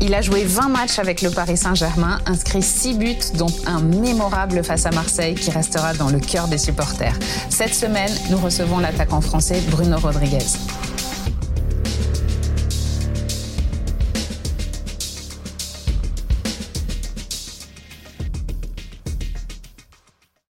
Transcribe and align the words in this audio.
Il 0.00 0.14
a 0.14 0.20
joué 0.20 0.44
20 0.44 0.68
matchs 0.68 1.00
avec 1.00 1.22
le 1.22 1.30
Paris 1.30 1.56
Saint-Germain, 1.56 2.20
inscrit 2.26 2.62
6 2.62 2.94
buts, 2.94 3.16
dont 3.34 3.50
un 3.66 3.80
mémorable 3.80 4.62
face 4.62 4.86
à 4.86 4.90
Marseille 4.92 5.34
qui 5.34 5.50
restera 5.50 5.92
dans 5.92 6.08
le 6.08 6.20
cœur 6.20 6.46
des 6.46 6.56
supporters. 6.56 7.18
Cette 7.50 7.74
semaine, 7.74 8.10
nous 8.30 8.38
recevons 8.38 8.78
l'attaquant 8.78 9.20
français 9.20 9.60
Bruno 9.70 9.98
Rodriguez. 9.98 10.38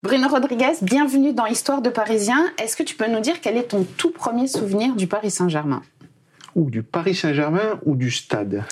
Bruno 0.04 0.28
Rodriguez, 0.30 0.78
bienvenue 0.82 1.34
dans 1.34 1.48
Histoire 1.48 1.82
de 1.82 1.90
Parisien. 1.90 2.46
Est-ce 2.62 2.78
que 2.78 2.84
tu 2.84 2.96
peux 2.96 3.10
nous 3.10 3.20
dire 3.20 3.42
quel 3.42 3.58
est 3.58 3.70
ton 3.70 3.86
tout 3.98 4.12
premier 4.12 4.48
souvenir 4.48 4.96
du 4.96 5.08
Paris 5.08 5.32
Saint-Germain? 5.32 5.82
Ou 6.56 6.70
du 6.70 6.84
Paris 6.84 7.16
Saint-Germain 7.16 7.80
ou 7.86 7.96
du 7.96 8.12
stade 8.12 8.64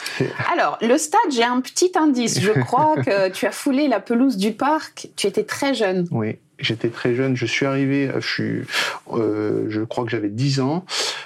Alors, 0.52 0.78
le 0.82 0.98
stade, 0.98 1.32
j'ai 1.32 1.44
un 1.44 1.62
petit 1.62 1.92
indice. 1.96 2.40
Je 2.40 2.52
crois 2.66 2.96
que 3.02 3.30
tu 3.30 3.46
as 3.46 3.52
foulé 3.52 3.88
la 3.88 4.00
pelouse 4.00 4.38
du 4.38 4.52
parc. 4.52 5.10
Tu 5.16 5.28
étais 5.28 5.44
très 5.44 5.74
jeune. 5.74 6.08
Oui, 6.12 6.38
J'étais 6.62 6.90
très 6.90 7.16
jeune, 7.16 7.36
je 7.36 7.46
suis 7.46 7.66
arrivé, 7.66 8.10
je, 8.16 8.28
suis, 8.28 8.62
euh, 9.14 9.66
je 9.70 9.82
crois 9.82 10.06
que 10.06 10.12
j'avais 10.12 10.30
10 10.30 10.62
ans. 10.62 10.86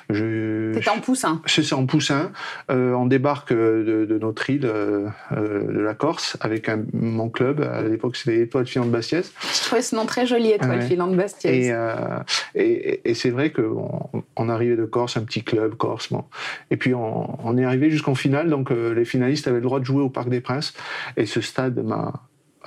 C'était 0.09 0.89
en 0.89 0.99
poussin 0.99 1.41
C'est 1.45 1.63
ça, 1.63 1.77
en 1.77 1.85
poussin. 1.85 2.31
Euh, 2.69 2.93
on 2.93 3.05
débarque 3.05 3.53
de, 3.53 4.05
de 4.07 4.17
notre 4.19 4.49
île, 4.49 4.65
euh, 4.65 5.09
de 5.31 5.79
la 5.79 5.93
Corse, 5.93 6.37
avec 6.41 6.69
un, 6.69 6.83
mon 6.93 7.29
club. 7.29 7.61
À 7.61 7.81
l'époque, 7.81 8.15
c'était 8.15 8.39
Étoile 8.39 8.67
Filante 8.67 8.91
Bastiès. 8.91 9.31
Je 9.53 9.61
trouvais 9.61 9.81
ce 9.81 9.95
nom 9.95 10.05
très 10.05 10.25
joli, 10.25 10.51
Étoile 10.51 10.79
ouais. 10.79 10.87
Filante 10.87 11.15
Bastiès. 11.15 11.53
Et, 11.53 11.71
euh, 11.71 12.19
et, 12.53 13.09
et 13.09 13.13
c'est 13.13 13.31
vrai 13.31 13.51
qu'on 13.51 14.09
on 14.35 14.49
arrivait 14.49 14.75
de 14.75 14.85
Corse, 14.85 15.17
un 15.17 15.23
petit 15.23 15.43
club 15.43 15.75
corse. 15.75 16.11
Bon. 16.11 16.25
Et 16.71 16.77
puis 16.77 16.93
on, 16.93 17.45
on 17.45 17.57
est 17.57 17.65
arrivé 17.65 17.89
jusqu'en 17.89 18.15
finale, 18.15 18.49
donc 18.49 18.71
euh, 18.71 18.93
les 18.93 19.05
finalistes 19.05 19.47
avaient 19.47 19.57
le 19.57 19.63
droit 19.63 19.79
de 19.79 19.85
jouer 19.85 20.01
au 20.01 20.09
Parc 20.09 20.29
des 20.29 20.41
Princes. 20.41 20.73
Et 21.17 21.25
ce 21.25 21.41
stade 21.41 21.83
m'a 21.83 22.13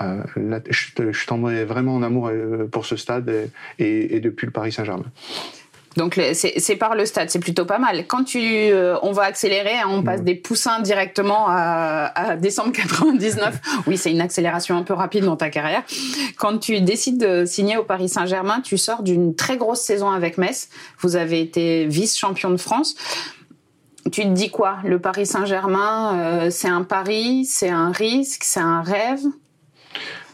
euh, 0.00 0.22
là, 0.36 0.60
je, 0.68 0.86
je 1.10 1.26
tombais 1.26 1.64
vraiment 1.64 1.94
en 1.94 2.02
amour 2.02 2.28
euh, 2.28 2.66
pour 2.70 2.86
ce 2.86 2.96
stade 2.96 3.28
et, 3.28 3.50
et, 3.78 4.16
et 4.16 4.20
depuis 4.20 4.46
le 4.46 4.52
Paris 4.52 4.72
Saint-Germain. 4.72 5.06
Donc 5.98 6.20
c'est 6.32 6.76
par 6.76 6.94
le 6.94 7.04
stade, 7.06 7.28
c'est 7.28 7.40
plutôt 7.40 7.64
pas 7.64 7.78
mal. 7.78 8.06
Quand 8.06 8.22
tu, 8.22 8.38
euh, 8.40 8.96
on 9.02 9.10
va 9.10 9.24
accélérer, 9.24 9.78
hein, 9.78 9.88
on 9.88 10.04
passe 10.04 10.22
des 10.22 10.36
poussins 10.36 10.78
directement 10.78 11.46
à, 11.48 12.12
à 12.14 12.36
décembre 12.36 12.72
99. 12.72 13.60
oui, 13.88 13.96
c'est 13.96 14.12
une 14.12 14.20
accélération 14.20 14.76
un 14.76 14.84
peu 14.84 14.94
rapide 14.94 15.24
dans 15.24 15.36
ta 15.36 15.50
carrière. 15.50 15.82
Quand 16.36 16.58
tu 16.58 16.80
décides 16.80 17.18
de 17.18 17.44
signer 17.44 17.76
au 17.76 17.82
Paris 17.82 18.08
Saint-Germain, 18.08 18.60
tu 18.60 18.78
sors 18.78 19.02
d'une 19.02 19.34
très 19.34 19.56
grosse 19.56 19.80
saison 19.80 20.10
avec 20.10 20.38
Metz. 20.38 20.68
Vous 21.00 21.16
avez 21.16 21.40
été 21.40 21.86
vice-champion 21.86 22.50
de 22.50 22.58
France. 22.58 22.94
Tu 24.12 24.22
te 24.22 24.28
dis 24.28 24.50
quoi? 24.50 24.78
Le 24.84 25.00
Paris 25.00 25.26
Saint-Germain, 25.26 26.16
euh, 26.16 26.50
c'est 26.50 26.68
un 26.68 26.84
pari, 26.84 27.44
c'est 27.44 27.70
un 27.70 27.90
risque, 27.90 28.44
c'est 28.44 28.60
un 28.60 28.82
rêve? 28.82 29.20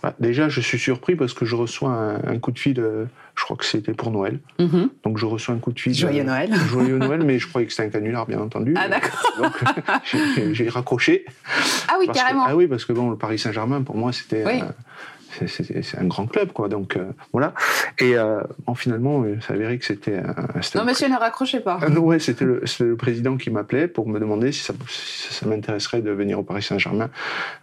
Bah, 0.04 0.12
déjà, 0.20 0.50
je 0.50 0.60
suis 0.60 0.78
surpris 0.78 1.16
parce 1.16 1.32
que 1.32 1.46
je 1.46 1.56
reçois 1.56 1.88
un, 1.88 2.34
un 2.34 2.38
coup 2.38 2.50
de 2.50 2.58
fil, 2.58 2.78
euh, 2.78 3.06
je 3.34 3.42
crois 3.42 3.56
que 3.56 3.64
c'était 3.64 3.94
pour 3.94 4.10
Noël. 4.10 4.38
Mm 4.58 4.64
-hmm. 4.66 4.88
Donc 5.02 5.16
je 5.16 5.24
reçois 5.24 5.54
un 5.54 5.58
coup 5.58 5.72
de 5.72 5.80
fil. 5.80 5.94
Joyeux 5.94 6.20
euh, 6.20 6.24
Noël. 6.24 6.50
Joyeux 6.72 6.98
Noël, 6.98 7.22
mais 7.24 7.38
je 7.38 7.48
croyais 7.48 7.66
que 7.66 7.72
c'était 7.72 7.88
un 7.88 7.90
canular, 7.90 8.26
bien 8.26 8.38
entendu. 8.38 8.74
Ah 8.76 8.86
d'accord. 8.86 9.24
Donc 9.40 9.54
j'ai 10.56 10.68
raccroché. 10.68 11.24
Ah 11.88 11.94
oui, 11.98 12.06
carrément. 12.12 12.44
Que, 12.44 12.50
ah 12.50 12.56
oui, 12.56 12.66
parce 12.66 12.84
que 12.84 12.92
bon, 12.92 13.08
le 13.08 13.16
Paris 13.16 13.38
Saint-Germain, 13.38 13.80
pour 13.80 13.96
moi, 13.96 14.12
c'était. 14.12 14.44
Oui. 14.44 14.60
Euh, 14.60 14.66
c'est 15.46 15.98
un 15.98 16.04
grand 16.04 16.26
club, 16.26 16.52
quoi. 16.52 16.68
Donc 16.68 16.96
euh, 16.96 17.10
voilà. 17.32 17.54
Et 17.98 18.16
euh, 18.16 18.40
bon, 18.66 18.74
finalement, 18.74 19.24
il 19.24 19.42
s'avérait 19.42 19.78
que 19.78 19.84
c'était. 19.84 20.22
Non, 20.74 20.84
monsieur, 20.84 21.08
ne 21.08 21.18
raccrochez 21.18 21.60
pas. 21.60 21.78
Euh, 21.82 21.96
ouais, 21.98 22.18
c'était 22.18 22.44
le, 22.44 22.62
le, 22.80 22.96
président 22.96 23.36
qui 23.36 23.50
m'appelait 23.50 23.88
pour 23.88 24.08
me 24.08 24.18
demander 24.18 24.52
si 24.52 24.60
ça, 24.60 24.74
si 24.88 25.32
ça 25.32 25.46
m'intéresserait 25.46 26.02
de 26.02 26.10
venir 26.10 26.38
au 26.38 26.42
Paris 26.42 26.62
Saint-Germain. 26.62 27.10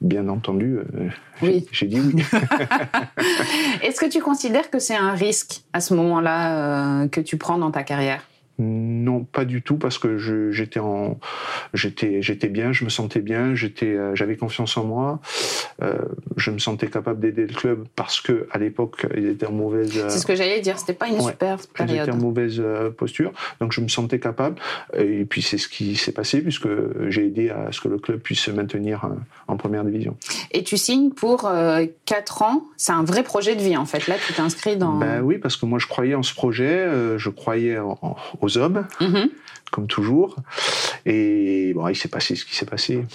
Bien 0.01 0.27
entendu, 0.29 0.77
euh, 0.77 1.09
oui. 1.41 1.67
j'ai 1.71 1.87
dit 1.87 1.99
oui. 1.99 2.23
Est-ce 3.83 3.99
que 3.99 4.09
tu 4.09 4.21
considères 4.21 4.69
que 4.69 4.79
c'est 4.79 4.95
un 4.95 5.11
risque 5.11 5.61
à 5.73 5.81
ce 5.81 5.93
moment-là 5.93 7.07
que 7.07 7.21
tu 7.21 7.37
prends 7.37 7.57
dans 7.57 7.71
ta 7.71 7.83
carrière? 7.83 8.21
Non, 8.59 9.23
pas 9.23 9.45
du 9.45 9.61
tout, 9.61 9.77
parce 9.77 9.97
que 9.97 10.17
j'étais 10.51 10.79
en, 10.79 11.19
j'étais, 11.73 12.21
j'étais 12.21 12.47
bien, 12.47 12.73
je 12.73 12.83
me 12.83 12.89
sentais 12.89 13.21
bien, 13.21 13.55
j'étais, 13.55 13.87
euh, 13.87 14.15
j'avais 14.15 14.35
confiance 14.35 14.77
en 14.77 14.85
moi, 14.85 15.19
euh, 15.81 15.97
je 16.37 16.51
me 16.51 16.59
sentais 16.59 16.87
capable 16.87 17.19
d'aider 17.19 17.47
le 17.47 17.53
club 17.53 17.85
parce 17.95 18.21
que 18.21 18.47
à 18.51 18.59
l'époque, 18.59 19.05
il 19.15 19.27
était 19.27 19.45
en 19.45 19.51
mauvaise. 19.51 20.05
C'est 20.09 20.19
ce 20.19 20.25
que 20.25 20.35
j'allais 20.35 20.61
dire, 20.61 20.77
c'était 20.77 20.93
pas 20.93 21.07
une 21.07 21.15
ouais, 21.15 21.31
super 21.31 21.57
période. 21.73 22.05
J'étais 22.05 22.11
en 22.11 22.21
mauvaise 22.21 22.59
euh, 22.59 22.89
posture, 22.89 23.31
donc 23.59 23.71
je 23.71 23.81
me 23.81 23.87
sentais 23.87 24.19
capable. 24.19 24.55
Et 24.97 25.25
puis 25.25 25.41
c'est 25.41 25.57
ce 25.57 25.67
qui 25.67 25.95
s'est 25.95 26.11
passé 26.11 26.41
puisque 26.41 26.67
j'ai 27.07 27.25
aidé 27.25 27.49
à 27.49 27.71
ce 27.71 27.81
que 27.81 27.87
le 27.87 27.97
club 27.97 28.19
puisse 28.19 28.41
se 28.41 28.51
maintenir 28.51 29.09
en 29.47 29.57
première 29.57 29.83
division. 29.83 30.15
Et 30.51 30.63
tu 30.63 30.77
signes 30.77 31.11
pour 31.11 31.45
euh, 31.45 31.85
4 32.05 32.41
ans. 32.41 32.63
C'est 32.77 32.91
un 32.91 33.03
vrai 33.03 33.23
projet 33.23 33.55
de 33.55 33.61
vie 33.61 33.77
en 33.77 33.85
fait. 33.85 34.07
Là, 34.07 34.15
tu 34.25 34.33
t'inscris 34.33 34.77
dans. 34.77 34.97
Ben 34.97 35.21
oui, 35.21 35.37
parce 35.37 35.57
que 35.57 35.65
moi 35.65 35.79
je 35.79 35.87
croyais 35.87 36.15
en 36.15 36.23
ce 36.23 36.33
projet, 36.33 36.69
euh, 36.69 37.17
je 37.17 37.29
croyais 37.29 37.77
en, 37.77 37.97
en, 38.01 38.40
aux 38.41 38.57
hommes, 38.57 38.87
mm 38.99 39.05
-hmm. 39.05 39.29
comme 39.71 39.87
toujours. 39.87 40.35
Et 41.05 41.71
bon, 41.75 41.87
il 41.87 41.95
s'est 41.95 42.09
passé 42.09 42.35
ce 42.35 42.45
qui 42.45 42.55
s'est 42.55 42.65
passé. 42.65 43.05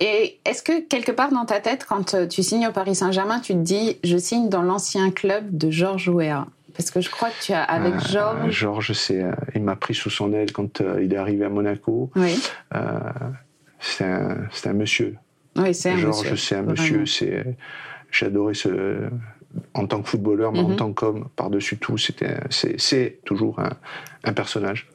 Et 0.00 0.38
est-ce 0.44 0.62
que 0.62 0.80
quelque 0.88 1.12
part 1.12 1.30
dans 1.30 1.44
ta 1.44 1.60
tête, 1.60 1.84
quand 1.88 2.14
euh, 2.14 2.26
tu 2.26 2.42
signes 2.42 2.68
au 2.68 2.72
Paris 2.72 2.94
Saint-Germain, 2.94 3.40
tu 3.40 3.52
te 3.52 3.64
dis, 3.74 3.98
je 4.04 4.16
signe 4.16 4.48
dans 4.48 4.62
l'ancien 4.62 5.10
club 5.10 5.44
de 5.62 5.70
Georges 5.70 6.08
Weah? 6.08 6.46
Parce 6.76 6.90
que 6.90 7.00
je 7.00 7.10
crois 7.10 7.30
que 7.30 7.42
tu 7.42 7.52
as 7.52 7.62
avec 7.62 7.94
euh, 7.94 7.98
Georges. 8.00 8.50
Georges, 8.50 8.92
c'est, 8.92 9.22
euh, 9.22 9.32
il 9.54 9.62
m'a 9.62 9.76
pris 9.76 9.94
sous 9.94 10.10
son 10.10 10.32
aile 10.34 10.52
quand 10.52 10.80
euh, 10.80 11.02
il 11.02 11.12
est 11.14 11.16
arrivé 11.16 11.44
à 11.44 11.48
Monaco. 11.48 12.10
Oui. 12.16 12.38
c'est 13.80 14.04
un, 14.04 14.48
un 14.64 14.72
monsieur. 14.74 15.16
Oui, 15.56 15.74
c'est 15.74 15.90
un 15.92 15.96
Georges, 15.96 16.30
monsieur. 16.30 16.36
c'est 16.36 16.56
un 16.56 16.62
monsieur. 16.62 17.06
C'est, 17.06 18.26
adoré 18.26 18.54
ce, 18.54 19.08
en 19.74 19.86
tant 19.86 20.02
que 20.02 20.08
footballeur, 20.08 20.52
mais 20.52 20.60
Mhm. 20.62 20.66
mm 20.66 20.70
-hmm. 20.70 20.72
en 20.74 20.76
tant 20.76 20.92
qu'homme, 20.92 21.28
par-dessus 21.36 21.78
tout, 21.78 21.98
c'était, 21.98 22.36
c'est, 22.50 22.74
c'est 22.80 23.18
toujours 23.24 23.58
un, 23.60 23.70
un, 24.24 24.32
personnage. 24.32 24.88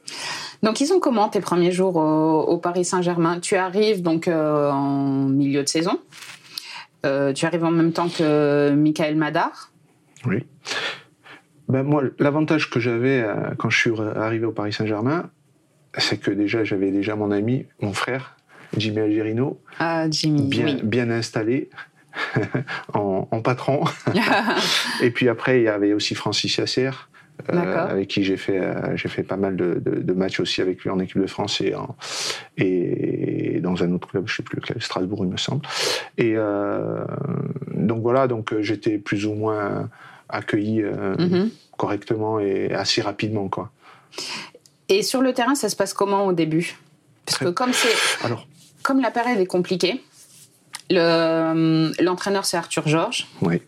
Donc, 0.62 0.80
ils 0.80 0.86
sont 0.86 1.00
comment 1.00 1.28
tes 1.28 1.40
premiers 1.40 1.72
jours 1.72 1.96
au, 1.96 2.40
au 2.52 2.58
Paris 2.58 2.84
Saint-Germain? 2.84 3.40
Tu 3.40 3.56
arrives 3.56 4.02
donc 4.02 4.28
euh, 4.28 4.70
en 4.70 5.28
milieu 5.28 5.62
de 5.62 5.68
saison. 5.68 5.98
Euh, 7.04 7.32
tu 7.32 7.46
arrives 7.46 7.64
en 7.64 7.70
même 7.80 7.92
temps 7.92 8.08
que 8.08 8.70
Michael 8.70 9.16
Madar. 9.16 9.70
Oui. 10.26 10.44
Ben 11.68 11.82
moi, 11.82 12.02
l'avantage 12.18 12.70
que 12.70 12.78
j'avais 12.80 13.22
euh, 13.22 13.54
quand 13.58 13.70
je 13.70 13.78
suis 13.78 13.90
arrivé 14.26 14.44
au 14.46 14.52
Paris 14.52 14.72
Saint-Germain, 14.72 15.30
c'est 15.98 16.18
que 16.18 16.30
déjà, 16.30 16.64
j'avais 16.64 16.90
déjà 16.90 17.16
mon 17.16 17.30
ami, 17.32 17.66
mon 17.80 17.92
frère, 17.92 18.36
Jimmy 18.76 19.00
Algerino, 19.00 19.60
ah, 19.78 20.06
Jimmy, 20.10 20.42
bien, 20.42 20.66
oui. 20.66 20.80
bien 20.84 21.10
installé. 21.10 21.68
en, 22.94 23.28
en, 23.30 23.40
patron. 23.42 23.84
et 25.02 25.10
puis 25.10 25.28
après, 25.28 25.60
il 25.60 25.64
y 25.64 25.68
avait 25.68 25.92
aussi 25.92 26.14
Francis 26.14 26.56
Yasser, 26.56 26.90
euh, 27.50 27.88
avec 27.88 28.08
qui 28.08 28.22
j'ai 28.24 28.36
fait, 28.36 28.58
euh, 28.58 28.96
j'ai 28.96 29.08
fait 29.08 29.22
pas 29.22 29.36
mal 29.36 29.56
de, 29.56 29.80
de, 29.84 30.00
de, 30.00 30.12
matchs 30.12 30.40
aussi 30.40 30.60
avec 30.60 30.82
lui 30.82 30.90
en 30.90 30.98
équipe 31.00 31.20
de 31.20 31.26
France 31.26 31.60
et, 31.60 31.74
en, 31.74 31.96
et 32.56 33.58
dans 33.60 33.82
un 33.82 33.92
autre 33.92 34.08
club, 34.08 34.24
je 34.26 34.36
sais 34.36 34.42
plus 34.42 34.56
lequel, 34.56 34.80
Strasbourg, 34.80 35.24
il 35.24 35.30
me 35.30 35.36
semble. 35.36 35.66
Et 36.18 36.34
euh, 36.36 37.04
donc 37.74 38.02
voilà, 38.02 38.28
donc 38.28 38.54
j'étais 38.60 38.98
plus 38.98 39.26
ou 39.26 39.34
moins 39.34 39.88
accueilli 40.28 40.82
-hmm. 40.82 41.48
correctement 41.76 42.38
et 42.38 42.72
assez 42.72 43.02
rapidement, 43.02 43.48
quoi. 43.48 43.70
Et 44.88 45.02
sur 45.02 45.22
le 45.22 45.32
terrain, 45.32 45.54
ça 45.54 45.68
se 45.68 45.76
passe 45.76 45.94
comment 45.94 46.26
au 46.26 46.32
début? 46.32 46.76
Parce 47.26 47.38
que 47.38 47.48
comme 47.48 47.72
c'est, 47.72 48.24
alors, 48.26 48.46
comme 48.82 49.00
la 49.00 49.10
période 49.10 49.38
est 49.38 49.46
compliquée, 49.46 50.02
l'entraîneur, 50.90 52.42
le, 52.42 52.46
c'est 52.46 52.56
Arthur 52.56 52.88
Georges. 52.88 53.26
Oui. 53.40 53.60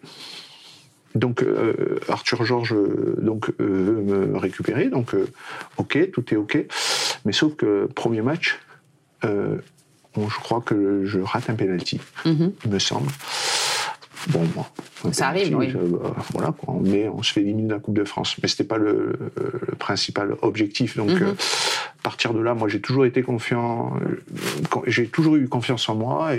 Donc 1.15 1.43
euh, 1.43 2.01
Arthur 2.09 2.45
Georges 2.45 2.75
donc 3.19 3.51
euh, 3.51 3.53
veut 3.61 4.03
me 4.03 4.37
récupérer, 4.37 4.89
donc 4.89 5.15
euh, 5.15 5.29
ok, 5.77 6.11
tout 6.13 6.35
est 6.35 6.37
ok, 6.37 6.67
mais 7.25 7.33
sauf 7.33 7.55
que 7.55 7.87
premier 7.95 8.21
match, 8.23 8.59
bon, 9.23 10.29
je 10.29 10.39
crois 10.41 10.61
que 10.61 11.05
je 11.05 11.21
rate 11.21 11.49
un 11.51 11.55
penalty, 11.55 12.01
mm 12.25 12.31
-hmm. 12.31 12.51
il 12.65 12.71
me 12.71 12.79
semble. 12.79 13.11
Bon, 14.29 14.43
bon 14.55 14.65
ça 15.13 15.29
arrive, 15.29 15.55
oui. 15.57 15.73
voilà, 16.33 16.53
quoi, 16.53 16.75
mais 16.81 17.09
on 17.09 17.23
se 17.23 17.33
fait 17.33 17.43
éliminer 17.43 17.69
de 17.69 17.75
la 17.75 17.81
Coupe 17.81 17.99
de 17.99 18.05
France, 18.05 18.37
mais 18.43 18.49
c'était 18.49 18.69
pas 18.75 18.79
le, 18.79 18.95
le, 19.37 19.75
principal 19.77 20.29
objectif, 20.43 20.97
donc. 20.97 21.11
Mm 21.11 21.23
-hmm. 21.23 21.35
Partir 22.05 22.35
de 22.35 22.41
là, 22.41 22.55
moi, 22.55 22.69
j'ai 22.69 22.81
toujours 22.81 23.07
été 23.07 23.23
confiant, 23.23 23.95
j'ai 24.87 25.07
toujours 25.07 25.37
eu 25.37 25.49
confiance 25.49 25.89
en 25.89 25.97
moi. 25.97 26.35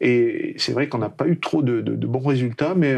Et, 0.00 0.54
c'est 0.56 0.72
vrai 0.72 0.88
qu'on 0.88 0.98
n'a 0.98 1.10
pas 1.10 1.28
eu 1.28 1.38
trop 1.38 1.62
de, 1.62 1.80
bons 2.06 2.26
résultats, 2.26 2.74
mais 2.74 2.96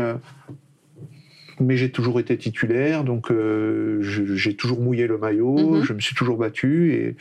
mais 1.61 1.77
j'ai 1.77 1.91
toujours 1.91 2.21
été 2.21 2.37
titulaire, 2.37 3.05
donc 3.05 3.31
euh, 3.31 4.01
j'ai 4.03 4.55
toujours 4.55 4.81
mouillé 4.81 5.07
le 5.07 5.19
maillot, 5.19 5.57
mhm. 5.57 5.83
je 5.83 5.93
me 5.93 6.01
suis 6.01 6.15
toujours 6.15 6.37
battu, 6.37 6.93
et, 6.95 7.17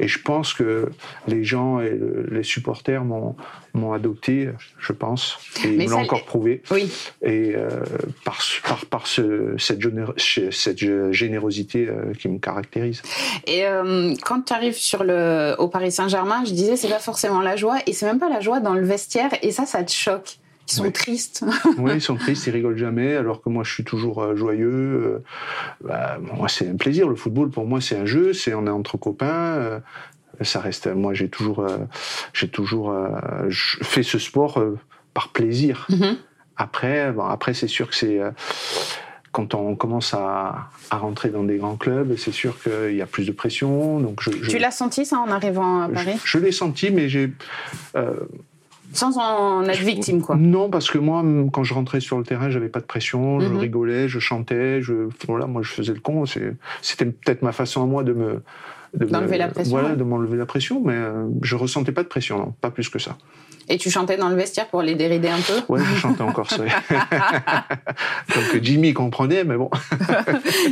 et, 0.00 0.08
je 0.08 0.18
pense 0.20 0.52
que 0.52 0.90
les 1.26 1.44
gens 1.44 1.80
et 1.80 1.98
les 2.30 2.42
supporters 2.42 3.04
m'ont 3.04 3.92
adopté, 3.92 4.50
je 4.78 4.92
pense, 4.92 5.38
et 5.64 5.68
ils 5.68 5.78
me 5.78 5.90
l'ont 5.90 6.00
encore 6.00 6.24
prouvé. 6.24 6.62
Oui. 6.70 6.90
Et 7.22 7.54
euh, 7.54 7.68
par, 8.24 8.40
par, 8.64 8.86
par 8.86 9.06
ce, 9.06 9.54
cette, 9.58 9.80
cette, 10.52 11.12
générosité 11.12 11.88
euh, 11.88 12.12
qui 12.18 12.28
me 12.28 12.38
caractérise. 12.38 13.02
Et 13.46 13.64
quand 14.22 14.42
tu 14.42 14.52
arrives 14.52 14.76
sur 14.76 15.04
le, 15.04 15.54
au 15.58 15.68
Paris 15.68 15.92
Saint-Germain, 15.92 16.44
je 16.44 16.52
disais, 16.52 16.76
c'est 16.76 16.88
pas 16.88 16.98
forcément 16.98 17.40
la 17.40 17.56
joie, 17.56 17.78
et 17.86 17.92
c'est 17.92 18.06
même 18.06 18.18
pas 18.18 18.28
la 18.28 18.40
joie 18.40 18.60
dans 18.60 18.74
le 18.74 18.84
vestiaire, 18.84 19.30
et 19.42 19.50
ça, 19.50 19.64
ça 19.66 19.82
te 19.82 19.92
choque. 19.92 20.38
Ils 20.68 20.74
sont 20.74 20.90
tristes. 20.90 21.44
oui, 21.78 21.92
ils 21.94 22.00
sont 22.00 22.16
tristes, 22.16 22.46
ils 22.46 22.50
rigolent 22.50 22.76
jamais, 22.76 23.16
alors 23.16 23.42
que 23.42 23.48
moi 23.48 23.64
je 23.64 23.72
suis 23.72 23.84
toujours 23.84 24.22
euh, 24.22 24.36
joyeux. 24.36 24.68
Euh, 24.70 25.18
bah, 25.82 26.18
moi, 26.20 26.48
c'est 26.48 26.68
un 26.68 26.76
plaisir. 26.76 27.08
Le 27.08 27.16
football, 27.16 27.50
pour 27.50 27.66
moi, 27.66 27.80
c'est 27.80 27.96
un 27.96 28.06
jeu, 28.06 28.32
c'est 28.32 28.54
on 28.54 28.66
est 28.66 28.70
entre 28.70 28.98
copains. 28.98 29.26
Euh, 29.26 29.80
ça 30.42 30.60
reste. 30.60 30.86
Moi, 30.86 31.14
j'ai 31.14 31.28
toujours, 31.28 31.66
j'ai 32.32 32.46
toujours 32.46 32.94
fait 33.50 34.04
ce 34.04 34.20
sport 34.20 34.62
par 35.12 35.30
plaisir. 35.30 35.88
Mm-hmm. 35.90 36.16
Après, 36.56 37.10
bon, 37.10 37.24
après, 37.24 37.54
c'est 37.54 37.66
sûr 37.66 37.88
que 37.88 37.96
c'est 37.96 38.20
quand 39.32 39.54
on 39.54 39.74
commence 39.74 40.14
à, 40.14 40.68
à, 40.90 40.96
rentrer 40.96 41.30
dans 41.30 41.42
des 41.42 41.56
grands 41.56 41.76
clubs, 41.76 42.14
c'est 42.16 42.32
sûr 42.32 42.56
qu'il 42.62 42.94
y 42.94 43.02
a 43.02 43.06
plus 43.06 43.26
de 43.26 43.32
pression. 43.32 43.98
Donc 43.98 44.22
je, 44.22 44.30
tu 44.30 44.58
l'as 44.58 44.70
senti 44.70 45.04
ça 45.04 45.18
en 45.18 45.28
arrivant 45.28 45.82
à 45.82 45.88
Paris? 45.88 46.20
Je, 46.24 46.38
l'ai 46.38 46.52
senti, 46.52 46.92
mais 46.92 47.08
j'ai 47.08 47.32
sans 48.92 49.18
en 49.18 49.64
être 49.64 49.80
victime, 49.80 50.22
quoi. 50.22 50.36
Non, 50.36 50.70
parce 50.70 50.90
que 50.90 50.98
moi, 50.98 51.24
quand 51.52 51.64
je 51.64 51.74
rentrais 51.74 52.00
sur 52.00 52.18
le 52.18 52.24
terrain, 52.24 52.50
j'avais 52.50 52.68
pas 52.68 52.80
de 52.80 52.86
pression, 52.86 53.40
je 53.40 53.48
mhm. 53.48 53.58
rigolais, 53.58 54.08
je 54.08 54.18
chantais, 54.18 54.82
je, 54.82 55.08
voilà, 55.26 55.46
moi, 55.46 55.62
je 55.62 55.72
faisais 55.72 55.92
le 55.92 56.00
con. 56.00 56.24
C'était 56.82 57.06
peut-être 57.06 57.42
ma 57.42 57.52
façon 57.52 57.82
à 57.82 57.86
moi 57.86 58.04
de 58.04 58.12
me, 58.12 58.42
d'enlever 58.94 59.38
la 59.38 59.48
pression. 59.48 59.70
Voilà, 59.70 59.94
de 59.96 60.04
m'enlever 60.04 60.36
la 60.36 60.46
pression, 60.46 60.82
mais 60.84 60.94
euh, 60.94 61.26
je 61.42 61.56
ressentais 61.56 61.92
pas 61.92 62.02
de 62.02 62.08
pression, 62.08 62.38
non, 62.38 62.54
pas 62.60 62.70
plus 62.70 62.88
que 62.88 62.98
ça. 62.98 63.16
Et 63.68 63.78
tu 63.78 63.90
chantais 63.90 64.16
dans 64.16 64.28
le 64.28 64.36
vestiaire 64.36 64.66
pour 64.66 64.82
les 64.82 64.94
dérider 64.94 65.28
un 65.28 65.40
peu? 65.40 65.60
Ouais, 65.68 65.80
je 65.80 66.00
chantais 66.00 66.22
encore 66.22 66.50
ça. 66.50 66.64
Donc 68.34 68.44
Jimmy 68.62 68.94
comprenait, 68.94 69.44
mais 69.44 69.56
bon. 69.56 69.70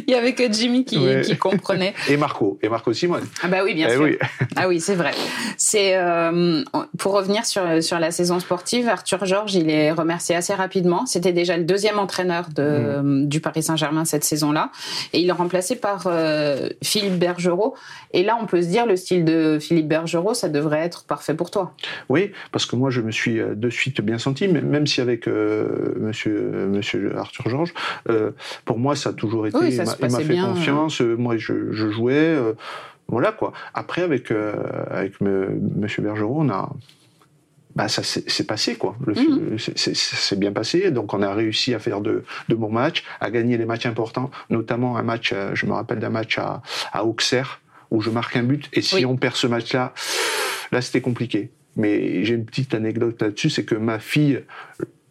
Il 0.06 0.12
y 0.12 0.14
avait 0.14 0.34
que 0.34 0.50
Jimmy 0.52 0.84
qui, 0.84 0.98
qui, 1.22 1.36
comprenait. 1.36 1.94
Et 2.08 2.16
Marco, 2.16 2.58
et 2.62 2.68
Marco 2.68 2.92
Simone. 2.92 3.24
Ah 3.42 3.48
bah 3.48 3.58
oui, 3.64 3.74
bien 3.74 3.88
eh 3.88 3.92
sûr. 3.92 4.02
Oui. 4.02 4.18
Ah 4.56 4.68
oui, 4.68 4.80
c'est 4.80 4.94
vrai. 4.94 5.12
C'est 5.56 5.96
euh, 5.96 6.62
pour 6.98 7.12
revenir 7.12 7.44
sur 7.44 7.82
sur 7.82 7.98
la 7.98 8.10
saison 8.10 8.40
sportive, 8.40 8.88
Arthur 8.88 9.24
Georges, 9.24 9.54
il 9.54 9.70
est 9.70 9.92
remercié 9.92 10.34
assez 10.34 10.54
rapidement. 10.54 11.06
C'était 11.06 11.32
déjà 11.32 11.56
le 11.56 11.64
deuxième 11.64 11.98
entraîneur 11.98 12.48
de, 12.54 13.00
mm. 13.02 13.28
du 13.28 13.40
Paris 13.40 13.62
Saint-Germain 13.62 14.04
cette 14.04 14.24
saison-là, 14.24 14.70
et 15.12 15.20
il 15.20 15.28
est 15.28 15.32
remplacé 15.32 15.76
par 15.76 16.04
euh, 16.06 16.68
Philippe 16.82 17.18
Bergerot. 17.18 17.74
Et 18.12 18.22
là, 18.22 18.38
on 18.40 18.46
peut 18.46 18.62
se 18.62 18.68
dire 18.68 18.86
le 18.86 18.96
style 18.96 19.24
de 19.24 19.58
Philippe 19.60 19.88
Bergerot, 19.88 20.34
ça 20.34 20.48
devrait 20.48 20.80
être 20.80 21.04
parfait 21.04 21.34
pour 21.34 21.50
toi. 21.50 21.74
Oui, 22.08 22.32
parce 22.52 22.66
que 22.66 22.76
moi 22.76 22.85
je 22.90 23.00
me 23.00 23.10
suis 23.10 23.40
euh, 23.40 23.54
de 23.54 23.70
suite 23.70 24.00
bien 24.00 24.18
senti, 24.18 24.48
même 24.48 24.86
si 24.86 25.00
avec 25.00 25.28
euh, 25.28 25.94
monsieur, 25.98 26.66
monsieur 26.68 27.16
Arthur 27.16 27.48
Georges, 27.48 27.74
euh, 28.08 28.32
pour 28.64 28.78
moi, 28.78 28.96
ça 28.96 29.10
a 29.10 29.12
toujours 29.12 29.46
été. 29.46 29.58
il 29.68 29.76
m'a 29.76 29.86
fait 29.86 30.36
confiance. 30.36 31.00
moi, 31.00 31.36
je, 31.36 31.72
jouais. 31.72 32.36
voilà 33.08 33.32
quoi. 33.32 33.52
Après, 33.74 34.02
avec, 34.02 34.32
avec 34.90 35.20
monsieur 35.20 36.02
Bergerot, 36.02 36.42
on 36.42 36.50
a. 36.50 36.70
Bah, 37.74 37.88
ça 37.88 38.02
s'est 38.02 38.44
passé 38.44 38.76
quoi. 38.76 38.96
Mhm. 39.06 39.58
C'est 39.58 40.38
bien 40.38 40.50
passé. 40.50 40.90
Donc 40.90 41.12
on 41.12 41.20
a 41.20 41.34
réussi 41.34 41.74
à 41.74 41.78
faire 41.78 42.00
de, 42.00 42.24
de, 42.48 42.54
bons 42.54 42.70
matchs, 42.70 43.04
à 43.20 43.30
gagner 43.30 43.58
les 43.58 43.66
matchs 43.66 43.84
importants, 43.84 44.30
notamment 44.48 44.96
un 44.96 45.02
match. 45.02 45.34
Je 45.52 45.66
me 45.66 45.72
rappelle 45.72 45.98
d'un 45.98 46.08
match 46.08 46.38
à, 46.38 46.62
à 46.94 47.04
Auxerre 47.04 47.60
où 47.90 48.00
je 48.00 48.08
marque 48.08 48.34
un 48.36 48.42
but 48.44 48.68
et 48.72 48.80
si 48.80 49.04
on 49.04 49.16
perd 49.16 49.36
ce 49.36 49.46
match-là, 49.46 49.92
là 50.72 50.80
c'était 50.80 51.02
compliqué. 51.02 51.50
Mais 51.76 52.24
j'ai 52.24 52.34
une 52.34 52.44
petite 52.44 52.74
anecdote 52.74 53.20
là-dessus, 53.20 53.50
c'est 53.50 53.64
que 53.64 53.74
ma 53.74 53.98
fille, 53.98 54.42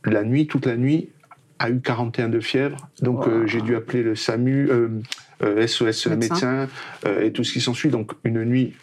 la 0.04 0.24
nuit, 0.24 0.48
toute 0.48 0.66
la 0.66 0.78
nuit, 0.78 1.10
a 1.60 1.70
eu 1.70 1.80
41 1.80 2.30
de 2.30 2.40
fièvre. 2.40 2.90
Donc 3.02 3.28
euh, 3.28 3.48
j'ai 3.48 3.62
dû 3.62 3.76
appeler 3.76 4.04
le 4.04 4.16
SAMU, 4.16 4.70
euh, 4.70 5.68
SOS 5.68 6.08
euh, 6.08 6.16
médecin, 6.16 6.16
médecin 6.16 6.68
et 7.22 7.32
tout 7.32 7.44
ce 7.44 7.54
qui 7.54 7.62
s'ensuit. 7.62 7.90
Donc 7.90 8.12
une 8.24 8.44
nuit 8.44 8.74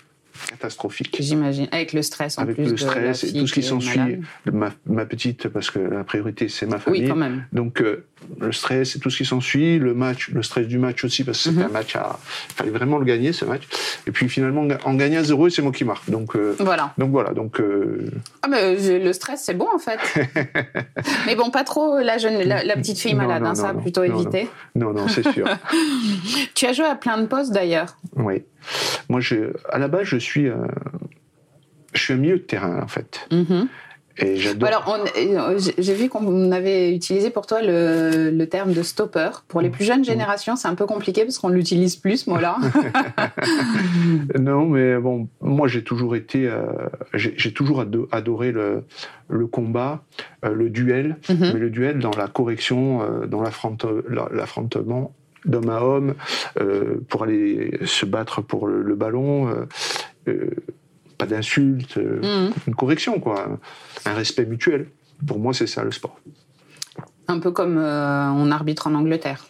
catastrophique. 0.49 1.17
J'imagine, 1.21 1.69
avec 1.73 1.93
le 1.93 2.03
stress 2.03 2.39
en 2.39 2.43
avec 2.43 2.57
plus. 2.57 2.67
Avec 2.67 2.73
le 2.73 2.77
stress 2.77 3.25
et 3.25 3.33
tout 3.33 3.47
ce 3.47 3.53
qui 3.53 3.63
s'ensuit. 3.63 4.21
Ma, 4.51 4.73
ma, 4.87 5.05
petite, 5.05 5.49
parce 5.49 5.71
que 5.71 5.79
la 5.79 6.05
priorité 6.05 6.49
c'est 6.49 6.67
ma 6.67 6.79
famille. 6.79 7.03
Oui, 7.03 7.09
quand 7.09 7.17
même. 7.17 7.45
Donc 7.53 7.81
euh, 7.81 8.05
le 8.41 8.53
stress 8.53 8.97
et 8.97 8.99
tout 8.99 9.11
ce 9.11 9.19
qui 9.19 9.25
s'ensuit, 9.25 9.79
le 9.79 9.95
match, 9.95 10.31
le 10.31 10.43
stress 10.43 10.67
du 10.67 10.79
match 10.79 11.05
aussi, 11.05 11.25
parce 11.25 11.39
que 11.39 11.45
c'était 11.51 11.61
mhm. 11.63 11.71
un 11.71 11.73
match 11.73 11.97
à. 11.97 12.19
Il 12.51 12.55
fallait 12.55 12.71
vraiment 12.71 12.99
le 12.99 13.05
gagner 13.05 13.33
ce 13.33 13.45
match. 13.45 13.63
Et 14.07 14.11
puis 14.11 14.29
finalement, 14.29 14.67
en 14.85 14.95
gagnant 14.95 15.21
à 15.21 15.25
zéro, 15.25 15.49
c'est 15.49 15.63
moi 15.63 15.73
qui 15.73 15.85
marque. 15.85 16.09
Donc 16.11 16.37
euh, 16.37 16.57
voilà. 16.59 16.93
Donc 16.99 17.11
voilà. 17.11 17.33
Donc. 17.33 17.61
Euh, 17.61 18.11
ah 18.43 18.49
mais 18.49 18.99
le 18.99 19.13
stress 19.13 19.43
c'est 19.45 19.55
bon 19.55 19.69
en 19.75 19.79
fait. 19.79 20.01
mais 21.27 21.37
bon, 21.37 21.51
pas 21.51 21.65
trop 21.65 21.99
la 22.01 22.19
jeune, 22.19 22.43
la, 22.43 22.77
petite 22.77 22.99
fille 22.99 23.15
malade, 23.15 23.45
hein, 23.45 23.55
ça 23.55 23.71
a 23.71 23.75
plutôt 23.75 24.03
éviter. 24.03 24.49
Non, 24.75 24.93
non, 24.93 25.09
c'est 25.09 25.27
sûr. 25.29 25.47
tu 26.55 26.67
as 26.67 26.73
joué 26.73 26.87
à 26.87 26.95
plein 26.95 27.19
de 27.19 27.27
postes 27.27 27.53
d'ailleurs. 27.53 27.97
Oui. 28.17 28.43
Moi, 29.09 29.21
je, 29.21 29.53
à 29.71 29.79
la 29.79 29.89
base, 29.89 30.05
je 30.05 30.17
suis, 30.17 30.49
euh, 30.49 30.57
je 31.93 32.01
suis 32.01 32.15
un 32.15 32.17
milieu 32.17 32.37
de 32.37 32.43
terrain, 32.43 32.81
en 32.83 32.89
fait. 32.89 33.27
Mm-hmm. 33.31 33.67
Et 34.19 34.37
j'adore. 34.37 34.69
Alors, 34.69 34.99
euh, 35.17 35.59
j'ai 35.79 35.95
vu 35.95 36.09
qu'on 36.09 36.53
avait 36.53 36.95
utilisé 36.95 37.31
pour 37.31 37.47
toi 37.47 37.63
le, 37.63 38.31
le, 38.31 38.47
terme 38.49 38.73
de 38.73 38.83
stopper. 38.83 39.31
Pour 39.49 39.61
les 39.61 39.71
plus 39.71 39.85
jeunes 39.85 40.05
générations, 40.05 40.57
c'est 40.57 40.69
un 40.69 40.75
peu 40.75 40.87
compliqué 40.87 41.25
parce 41.25 41.39
qu'on 41.39 41.49
l'utilise 41.49 41.97
plus, 41.97 42.27
moi 42.27 42.41
là. 42.41 42.59
non, 44.39 44.67
mais 44.67 44.99
bon, 44.99 45.29
moi 45.41 45.69
j'ai 45.69 45.83
toujours 45.83 46.17
été, 46.17 46.47
euh, 46.47 46.67
j'ai 47.15 47.53
toujours 47.53 47.85
adoré 48.11 48.53
le, 48.53 48.85
le 49.29 49.47
combat, 49.47 50.03
le 50.43 50.71
duel, 50.71 51.17
mm-hmm. 51.29 51.53
mais 51.53 51.61
le 51.61 51.71
duel 51.71 51.99
dans 51.99 52.17
la 52.17 52.29
correction, 52.29 53.01
dans 53.27 53.43
l'affrontement 53.43 55.13
d'homme 55.45 55.71
à 55.71 55.83
homme 55.83 56.15
euh, 56.61 57.01
pour 57.09 57.25
aller 57.25 57.79
se 57.85 58.07
battre 58.07 58.43
pour 58.43 58.67
le, 58.67 58.95
ballon. 58.95 59.49
Euh, 59.49 59.67
euh, 60.29 60.51
pas 61.23 61.27
d'insultes, 61.27 61.97
mhm. 61.97 62.53
une 62.67 62.75
correction, 62.75 63.21
quoi. 63.21 63.59
Un 64.05 64.15
respect 64.15 64.47
mutuel. 64.47 64.89
Pour 65.27 65.39
moi, 65.39 65.55
c'est 65.55 65.67
ça 65.67 65.85
le 65.85 65.93
sport. 65.93 66.19
Un 67.29 67.39
peu 67.39 67.53
comme 67.53 67.79
on 67.79 68.51
arbitre 68.51 68.87
en 68.89 68.95
Angleterre. 68.95 69.47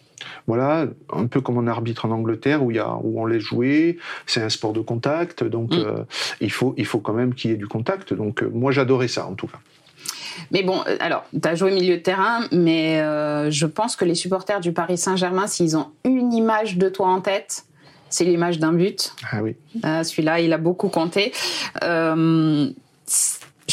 Voilà, 0.47 0.87
un 1.13 1.27
peu 1.27 1.41
comme 1.41 1.57
on 1.57 1.67
arbitre 1.67 2.05
en 2.05 2.11
Angleterre 2.11 2.63
où, 2.63 2.71
y 2.71 2.79
a, 2.79 2.95
où 3.03 3.21
on 3.21 3.27
laisse 3.27 3.43
jouer, 3.43 3.99
c'est 4.27 4.43
un 4.43 4.49
sport 4.49 4.73
de 4.73 4.81
contact, 4.81 5.43
donc 5.43 5.73
mhm. 5.73 6.05
il, 6.41 6.53
faut, 6.53 6.75
il 6.77 6.87
faut 6.87 7.01
quand 7.01 7.13
même 7.13 7.35
qu'il 7.35 7.51
y 7.51 7.55
ait 7.55 7.57
du 7.57 7.67
contact. 7.67 8.15
Donc 8.15 8.43
moi 8.43 8.71
j'adorais 8.71 9.09
ça 9.09 9.27
en 9.27 9.35
tout 9.35 9.47
cas. 9.49 9.59
Mais 10.51 10.63
bon, 10.63 10.81
euh, 10.87 10.97
alors, 11.01 11.25
tu 11.31 11.49
as 11.49 11.55
joué 11.55 11.73
milieu 11.73 11.97
de 11.97 12.03
terrain, 12.03 12.47
mais 12.53 13.01
euh, 13.01 13.51
je 13.51 13.67
pense 13.67 13.97
que 13.97 14.05
les 14.05 14.15
supporters 14.15 14.61
du 14.61 14.73
Paris 14.73 14.99
Saint-Germain, 14.99 15.47
s'ils 15.47 15.77
ont 15.77 15.89
une 16.05 16.33
image 16.33 16.77
de 16.77 16.89
toi 16.89 17.09
en 17.09 17.21
tête, 17.21 17.65
c'est 18.13 18.25
l'image 18.25 18.59
d'un 18.59 18.73
but. 18.73 19.15
Ah 19.31 19.43
oui. 19.43 19.57
Euh, 19.85 20.03
celui-là, 20.03 20.41
il 20.41 20.53
a 20.53 20.59
beaucoup 20.59 20.89
compté. 20.89 21.33
je 21.83 22.73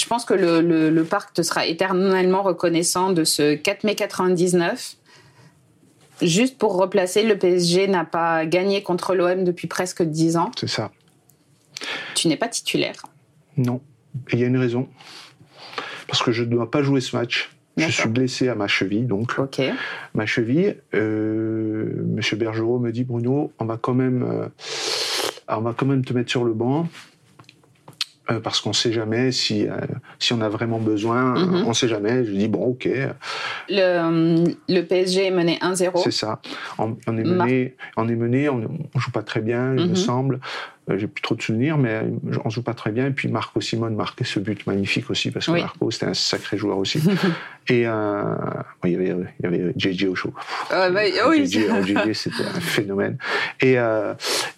pense 0.07 0.25
que 0.25 0.33
le, 0.33 0.89
le, 0.89 1.03
parc 1.03 1.33
te 1.33 1.41
sera 1.41 1.65
éternellement 1.65 2.41
reconnaissant 2.41 3.11
de 3.11 3.23
ce 3.23 3.55
4 3.55 3.83
mai 3.83 3.95
99. 3.95 4.95
Juste 6.21 6.57
pour 6.57 6.77
replacer, 6.77 7.23
le 7.23 7.37
PSG 7.37 7.87
n'a 7.87 8.05
pas 8.05 8.45
gagné 8.45 8.83
contre 8.83 9.15
l'OM 9.15 9.43
depuis 9.43 9.67
presque 9.67 10.03
10 10.03 10.37
ans. 10.37 10.51
C'est 10.57 10.67
ça. 10.67 10.91
Tu 12.15 12.27
n'es 12.27 12.37
pas 12.37 12.49
titulaire. 12.49 12.95
Non. 13.57 13.81
Et 14.29 14.33
il 14.33 14.39
y 14.39 14.43
a 14.43 14.47
une 14.47 14.57
raison 14.57 14.89
parce 16.09 16.23
que 16.23 16.31
je 16.31 16.43
ne 16.43 16.49
dois 16.49 16.69
pas 16.69 16.81
jouer 16.81 17.01
ce 17.01 17.15
match. 17.15 17.51
Je 17.79 17.91
suis 17.91 18.09
blessé 18.09 18.47
à 18.47 18.55
ma 18.55 18.67
cheville, 18.67 19.05
donc 19.05 19.35
ma 20.13 20.25
cheville. 20.25 20.77
Euh, 20.93 22.03
Monsieur 22.05 22.37
Bergerot 22.37 22.79
me 22.79 22.91
dit 22.91 23.03
Bruno, 23.03 23.51
on 23.59 23.65
va 23.65 23.77
quand 23.77 23.93
même, 23.93 24.23
euh, 24.23 24.47
on 25.47 25.61
va 25.61 25.73
quand 25.75 25.85
même 25.85 26.03
te 26.03 26.13
mettre 26.13 26.29
sur 26.29 26.43
le 26.43 26.53
banc 26.53 26.87
euh, 28.31 28.39
parce 28.39 28.61
qu'on 28.61 28.69
ne 28.69 28.75
sait 28.75 28.91
jamais 28.91 29.31
si 29.31 29.65
si 30.19 30.33
on 30.33 30.41
a 30.41 30.49
vraiment 30.49 30.79
besoin. 30.79 31.37
Mhm. 31.37 31.63
On 31.65 31.69
ne 31.69 31.73
sait 31.73 31.87
jamais. 31.87 32.25
Je 32.25 32.31
dis 32.31 32.47
bon, 32.47 32.63
ok. 32.65 32.89
Le, 33.69 34.43
le 34.67 34.81
PSG 34.81 35.27
est 35.27 35.31
mené 35.31 35.57
1-0. 35.61 36.01
C'est 36.03 36.11
ça. 36.11 36.41
On, 36.77 36.95
est 37.07 37.23
mené, 37.23 37.75
on 37.97 38.07
est 38.07 38.15
mené. 38.15 38.49
On, 38.49 38.57
ne 38.57 38.67
joue 38.95 39.11
pas 39.11 39.23
très 39.23 39.41
bien, 39.41 39.73
il 39.75 39.85
me 39.85 39.89
mhm. 39.89 39.95
semble. 39.95 40.39
J'ai 40.97 41.07
plus 41.07 41.21
trop 41.21 41.35
de 41.35 41.41
souvenirs, 41.41 41.77
mais 41.77 42.01
on 42.43 42.49
joue 42.49 42.63
pas 42.63 42.73
très 42.73 42.91
bien. 42.91 43.07
Et 43.07 43.11
puis 43.11 43.27
Marco 43.27 43.61
Simone 43.61 43.95
marquait 43.95 44.23
ce 44.23 44.39
but 44.39 44.65
magnifique 44.67 45.09
aussi, 45.09 45.31
parce 45.31 45.47
que 45.47 45.51
Marco, 45.51 45.91
c'était 45.91 46.07
un 46.07 46.13
sacré 46.13 46.57
joueur 46.57 46.77
aussi. 46.77 46.99
et 47.69 47.79
il 47.79 47.81
y 47.81 47.85
avait, 47.85 49.15
il 49.39 49.43
y 49.43 49.45
avait 49.45 49.73
JJ 49.77 50.05
Ocho. 50.05 50.33
Ah, 50.69 50.89
bah, 50.89 51.01
oui, 51.27 51.45
JJ, 51.45 52.13
c'était 52.13 52.43
un 52.43 52.59
phénomène. 52.59 53.17
Et, 53.61 53.77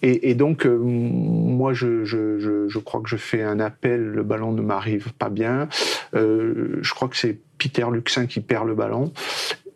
et, 0.01 0.35
donc, 0.35 0.65
moi, 0.65 1.73
je, 1.73 2.05
je, 2.05 2.67
je, 2.67 2.79
crois 2.79 3.01
que 3.01 3.09
je 3.09 3.17
fais 3.17 3.43
un 3.43 3.59
appel, 3.59 4.01
le 4.01 4.23
ballon 4.23 4.51
ne 4.51 4.61
m'arrive 4.61 5.13
pas 5.13 5.29
bien. 5.29 5.67
je 6.13 6.93
crois 6.93 7.07
que 7.07 7.17
c'est 7.17 7.39
Peter 7.57 7.85
Luxin 7.91 8.25
qui 8.25 8.41
perd 8.41 8.67
le 8.67 8.75
ballon. 8.75 9.11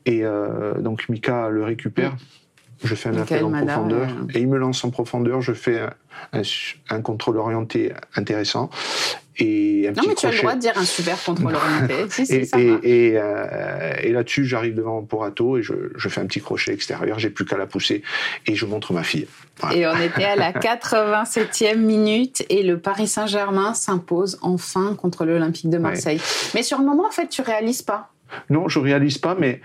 Et 0.06 0.24
donc 0.80 1.10
Mika 1.10 1.50
le 1.50 1.64
récupère. 1.64 2.16
Je 2.84 2.96
fais 2.96 3.10
un 3.10 3.18
appel 3.18 3.44
en 3.44 3.52
profondeur 3.52 4.10
et 4.34 4.40
il 4.40 4.48
me 4.48 4.58
lance 4.58 4.84
en 4.84 4.90
profondeur. 4.90 5.42
Je 5.42 5.54
fais 5.54 5.82
un, 6.90 7.02
contrôle 7.02 7.38
orienté 7.38 7.94
intéressant. 8.16 8.70
Et 9.38 9.90
un 9.90 9.92
non, 9.92 10.04
mais 10.08 10.16
tu 10.16 10.26
as 10.28 10.32
le 10.32 10.38
droit 10.38 10.56
de 10.56 10.62
dire 10.62 10.78
un 10.78 10.86
super 10.86 11.22
contrôle 11.22 11.56
orienté. 11.56 11.94
si, 12.10 12.22
et, 12.34 12.46
ça 12.46 12.58
et, 12.58 13.16
euh, 13.18 13.94
et, 14.02 14.14
là-dessus, 14.14 14.46
j'arrive 14.46 14.76
devant 14.76 15.04
Porato 15.04 15.58
et 15.58 15.62
je, 15.62 15.74
je, 15.98 16.10
fais 16.10 16.22
un 16.22 16.26
petit 16.26 16.40
crochet 16.40 16.72
extérieur. 16.72 17.20
J'ai 17.20 17.30
plus 17.30 17.44
qu'à 17.44 17.58
la 17.58 17.66
pousser 17.66 18.02
et 18.48 18.56
je 18.56 18.66
montre 18.66 18.94
ma 18.94 19.04
fille. 19.04 19.28
Et 19.74 19.86
on 19.86 19.98
était 19.98 20.24
à 20.24 20.38
la 20.38 20.52
87e 20.54 21.78
minute 21.78 22.46
et 22.50 22.64
le 22.64 22.80
Paris 22.80 23.08
Saint-Germain 23.08 23.74
s'impose 23.74 24.40
enfin 24.42 24.96
contre 24.96 25.26
l'Olympique 25.26 25.70
de 25.70 25.80
Marseille. 25.80 26.22
Mais 26.54 26.64
sur 26.64 26.80
le 26.80 26.86
moment, 26.86 27.06
en 27.06 27.12
fait, 27.12 27.28
tu 27.28 27.42
réalises 27.42 27.82
pas. 27.82 28.14
Non, 28.50 28.70
je 28.70 28.80
réalise 28.80 29.18
pas, 29.18 29.36
mais, 29.38 29.60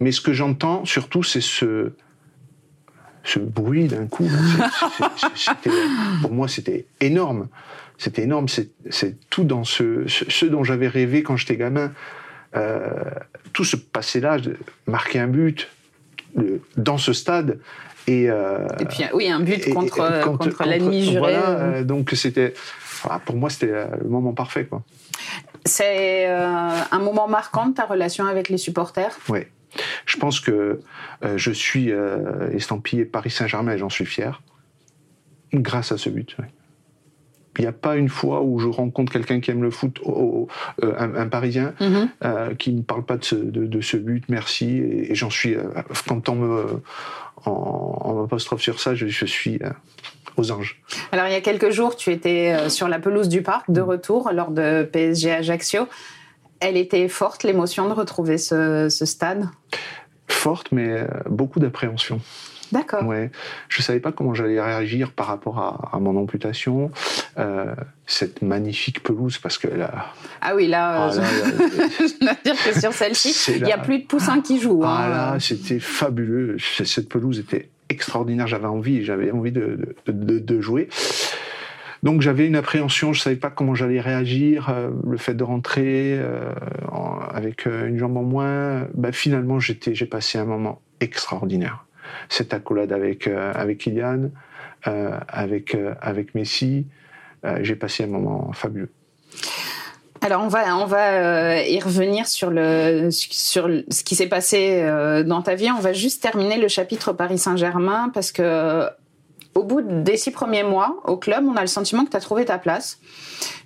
mais 0.00 0.12
ce 0.12 0.22
que 0.22 0.32
j'entends 0.32 0.86
surtout, 0.86 1.22
c'est 1.22 1.42
ce, 1.42 1.92
ce 3.28 3.38
bruit 3.38 3.88
d'un 3.88 4.06
coup. 4.06 4.28
pour 6.22 6.32
moi, 6.32 6.48
c'était 6.48 6.86
énorme. 7.00 7.48
C'était 7.98 8.22
énorme. 8.22 8.46
C'est 8.48 9.16
tout 9.28 9.44
dans 9.44 9.64
ce, 9.64 10.04
ce, 10.06 10.46
dont 10.46 10.64
j'avais 10.64 10.88
rêvé 10.88 11.22
quand 11.22 11.36
j'étais 11.36 11.56
gamin. 11.56 11.92
Euh, 12.56 12.88
tout 13.52 13.64
ce 13.64 13.76
passé-là, 13.76 14.38
marquer 14.86 15.18
un 15.18 15.26
but 15.26 15.68
dans 16.76 16.96
ce 16.96 17.12
stade. 17.12 17.58
Et, 18.06 18.30
euh, 18.30 18.66
et 18.80 18.86
puis, 18.86 19.04
oui, 19.12 19.28
un 19.28 19.40
but 19.40 19.68
contre, 19.74 20.22
contre, 20.22 20.64
l'ennemi 20.64 21.04
juré. 21.04 21.18
Voilà, 21.18 21.48
euh, 21.50 21.84
donc 21.84 22.12
c'était, 22.14 22.54
pour 23.26 23.36
moi, 23.36 23.50
c'était 23.50 23.86
le 24.00 24.08
moment 24.08 24.32
parfait. 24.32 24.66
C'est 25.66 26.26
un 26.26 26.98
moment 26.98 27.28
marquant 27.28 27.66
de 27.66 27.74
ta 27.74 27.84
relation 27.84 28.24
avec 28.26 28.48
les 28.48 28.58
supporters? 28.58 29.18
Oui. 29.28 29.40
Je 30.18 30.20
pense 30.20 30.40
que 30.40 30.80
euh, 31.24 31.38
je 31.38 31.52
suis 31.52 31.92
euh, 31.92 32.50
estampillé 32.50 33.04
Paris 33.04 33.30
Saint-Germain 33.30 33.74
et 33.74 33.78
j'en 33.78 33.88
suis 33.88 34.04
fier, 34.04 34.42
grâce 35.54 35.92
à 35.92 35.96
ce 35.96 36.10
but. 36.10 36.36
Il 37.56 37.60
n'y 37.60 37.68
a 37.68 37.72
pas 37.72 37.94
une 37.94 38.08
fois 38.08 38.42
où 38.42 38.58
je 38.58 38.66
rencontre 38.66 39.12
quelqu'un 39.12 39.38
qui 39.38 39.52
aime 39.52 39.62
le 39.62 39.70
foot, 39.70 40.00
euh, 40.08 40.46
un, 40.98 41.28
Parisien, 41.28 41.72
mhm. 41.80 42.56
qui 42.56 42.72
ne 42.72 42.82
parle 42.82 43.04
pas 43.04 43.16
de 43.16 43.24
ce, 43.24 43.96
but, 43.96 44.24
merci, 44.28 44.78
et, 44.78 45.14
j'en 45.14 45.30
suis, 45.30 45.54
quand 46.08 46.28
on 46.28 46.34
me 46.34 46.82
m'apostrophe 47.46 48.60
sur 48.60 48.80
ça, 48.80 48.96
je, 48.96 49.06
je 49.06 49.24
suis 49.24 49.60
aux 50.36 50.50
anges. 50.50 50.82
Alors 51.12 51.26
il 51.28 51.32
y 51.32 51.36
a 51.36 51.40
quelques 51.40 51.70
jours, 51.70 51.94
tu 51.94 52.10
étais 52.10 52.68
sur 52.70 52.88
la 52.88 52.98
pelouse 52.98 53.28
du 53.28 53.42
parc 53.42 53.70
de 53.70 53.80
retour 53.80 54.32
lors 54.32 54.50
de 54.50 54.82
PSG 54.82 55.30
Ajaccio. 55.30 55.86
Elle 56.60 56.76
était 56.76 57.08
forte, 57.08 57.44
l'émotion 57.44 57.88
de 57.88 57.92
retrouver 57.92 58.36
ce, 58.38 58.88
stade? 58.88 59.48
Forte, 60.28 60.72
mais 60.72 60.88
euh, 60.88 61.06
beaucoup 61.28 61.58
d'appréhension. 61.60 62.20
D'accord. 62.72 63.04
Ouais. 63.06 63.30
Je 63.68 63.80
ne 63.80 63.82
savais 63.82 64.00
pas 64.00 64.12
comment 64.12 64.34
j'allais 64.34 64.60
réagir 64.60 65.12
par 65.12 65.26
rapport 65.26 65.88
à, 65.92 65.98
mon 65.98 66.16
amputation. 66.16 66.90
Euh, 67.38 67.74
cette 68.06 68.42
magnifique 68.42 69.02
pelouse, 69.02 69.38
parce 69.38 69.58
que 69.58 69.68
là. 69.68 70.12
Ah 70.40 70.54
oui, 70.54 70.68
là, 70.68 71.06
ah, 71.06 71.10
je 71.12 72.24
dois 72.24 72.36
dire 72.44 72.54
que 72.62 72.78
sur 72.78 72.92
celle-ci, 72.92 73.54
il 73.56 73.64
n'y 73.64 73.72
a 73.72 73.78
plus 73.78 74.00
de 74.00 74.06
poussins 74.06 74.40
qui 74.40 74.60
jouent. 74.60 74.84
Hein. 74.84 74.96
Ah 74.98 75.08
là, 75.08 75.36
c'était 75.40 75.80
fabuleux. 75.80 76.56
Cette 76.84 77.08
pelouse 77.08 77.38
était 77.38 77.70
extraordinaire. 77.88 78.46
J'avais 78.46 78.66
envie, 78.66 79.04
j'avais 79.04 79.30
envie 79.30 79.52
de, 79.52 79.94
de, 80.06 80.38
de, 80.38 80.60
jouer. 80.60 80.88
Donc 82.02 82.20
j'avais 82.20 82.46
une 82.46 82.56
appréhension, 82.56 83.12
je 83.12 83.20
savais 83.20 83.36
pas 83.36 83.50
comment 83.50 83.74
j'allais 83.74 84.00
réagir. 84.00 84.68
Euh, 84.70 84.90
le 85.06 85.16
fait 85.16 85.34
de 85.34 85.44
rentrer 85.44 86.16
euh, 86.18 86.52
avec 87.32 87.66
euh, 87.66 87.88
une 87.88 87.98
jambe 87.98 88.16
en 88.16 88.22
moins, 88.22 88.86
bah, 88.94 89.12
finalement 89.12 89.58
j'étais, 89.58 89.94
j'ai 89.94 90.06
passé 90.06 90.38
un 90.38 90.44
moment 90.44 90.80
extraordinaire. 91.00 91.84
Cette 92.28 92.54
accolade 92.54 92.92
avec 92.92 93.26
avec 93.28 93.86
avec 94.82 95.76
avec 96.00 96.34
Messi, 96.34 96.86
j'ai 97.60 97.76
passé 97.76 98.04
un 98.04 98.06
moment 98.06 98.50
fabuleux. 98.54 98.90
Alors 100.22 100.42
on 100.42 100.48
va 100.48 100.74
on 100.78 100.86
va 100.86 101.62
y 101.62 101.78
revenir 101.80 102.26
sur 102.26 102.48
le 102.50 103.10
sur 103.10 103.68
ce 103.90 104.02
qui 104.04 104.14
s'est 104.14 104.26
passé 104.26 104.82
dans 105.26 105.42
ta 105.42 105.54
vie. 105.54 105.70
On 105.70 105.80
va 105.80 105.92
juste 105.92 106.22
terminer 106.22 106.56
le 106.56 106.68
chapitre 106.68 107.12
Paris 107.12 107.38
Saint-Germain 107.38 108.10
parce 108.14 108.32
que 108.32 108.88
au 109.58 109.64
bout 109.64 109.82
des 109.82 110.16
six 110.16 110.30
premiers 110.30 110.62
mois 110.62 111.00
au 111.04 111.16
club, 111.16 111.44
on 111.44 111.56
a 111.56 111.62
le 111.62 111.66
sentiment 111.66 112.04
que 112.04 112.10
tu 112.10 112.16
as 112.16 112.20
trouvé 112.20 112.44
ta 112.44 112.58
place, 112.58 113.00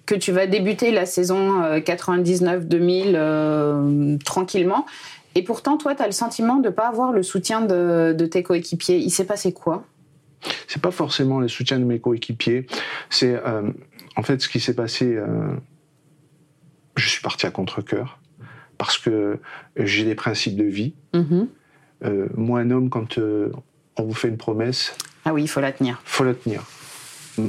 que 0.06 0.14
tu 0.14 0.32
vas 0.32 0.46
débuter 0.46 0.90
la 0.90 1.04
saison 1.04 1.61
99-2000 1.61 3.12
euh, 3.14 3.14
euh, 3.14 4.18
tranquillement. 4.25 4.87
Et 5.34 5.42
pourtant, 5.42 5.76
toi, 5.76 5.94
tu 5.94 6.02
as 6.02 6.06
le 6.06 6.12
sentiment 6.12 6.56
de 6.56 6.68
ne 6.68 6.72
pas 6.72 6.88
avoir 6.88 7.12
le 7.12 7.22
soutien 7.22 7.61
de, 7.61 8.26
tes 8.26 8.42
coéquipiers. 8.42 8.96
Il 8.96 9.11
s'est 9.11 9.26
passé 9.26 9.52
quoi? 9.52 9.84
C'est 10.66 10.80
pas 10.80 10.90
forcément 10.90 11.40
le 11.40 11.49
soutien 11.49 11.78
de 11.78 11.84
mes 11.84 12.00
coéquipiers. 12.00 12.66
C'est 13.11 13.34
euh, 13.34 13.70
en 14.16 14.22
fait 14.22 14.40
ce 14.40 14.49
qui 14.49 14.61
s'est 14.61 14.75
passé. 14.75 15.18
je 16.96 17.08
suis 17.08 17.20
parti 17.20 17.44
à 17.44 17.50
contre-coeur 17.50 18.18
parce 18.78 18.96
que 18.96 19.38
j'ai 19.76 20.04
des 20.04 20.14
principes 20.14 20.56
de 20.56 20.64
vie. 20.64 20.94
Mm-hmm. 21.12 22.28
moi, 22.34 22.61
un 22.61 22.70
homme, 22.70 22.88
quand 22.88 23.18
on 23.18 24.02
vous 24.02 24.14
fait 24.14 24.28
une 24.28 24.38
promesse, 24.38 24.96
ah 25.25 25.33
oui, 25.33 25.43
il 25.43 25.49
faut 25.49 25.61
la 25.61 25.73
tenir. 25.73 26.00
Il 26.05 26.11
faut 26.11 26.25
la 26.25 26.35
tenir. 26.35 26.62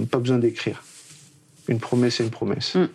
Pas 0.10 0.20
besoin 0.20 0.38
d'écrire. 0.38 0.84
Une 1.68 1.80
promesse 1.80 2.20
est 2.20 2.24
une 2.24 2.30
promesse. 2.30 2.76
Mm. 2.76 2.88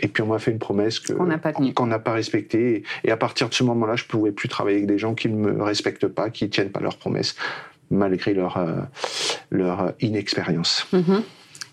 Et 0.00 0.08
puis 0.08 0.22
on 0.22 0.26
m'a 0.26 0.38
fait 0.38 0.50
une 0.50 0.58
promesse 0.58 1.00
que, 1.00 1.12
qu'on 1.14 1.86
n'a 1.86 1.98
pas, 1.98 2.12
respectée. 2.12 2.82
Et 3.04 3.10
à 3.10 3.16
partir 3.16 3.48
de 3.48 3.54
ce 3.54 3.64
moment-là, 3.64 3.96
je 3.96 4.04
ne 4.04 4.08
pouvais 4.08 4.32
plus 4.32 4.48
travailler 4.48 4.76
avec 4.78 4.88
des 4.88 4.98
gens 4.98 5.14
qui 5.14 5.28
ne 5.28 5.36
me 5.36 5.62
respectent 5.62 6.08
pas, 6.08 6.28
qui 6.30 6.44
ne 6.44 6.50
tiennent 6.50 6.70
pas 6.70 6.80
leurs 6.80 6.98
promesses, 6.98 7.34
malgré 7.90 8.34
leur, 8.34 8.58
euh, 8.58 8.82
leur 9.50 9.94
inexpérience. 10.00 10.86
Mm-hmm. 10.92 11.22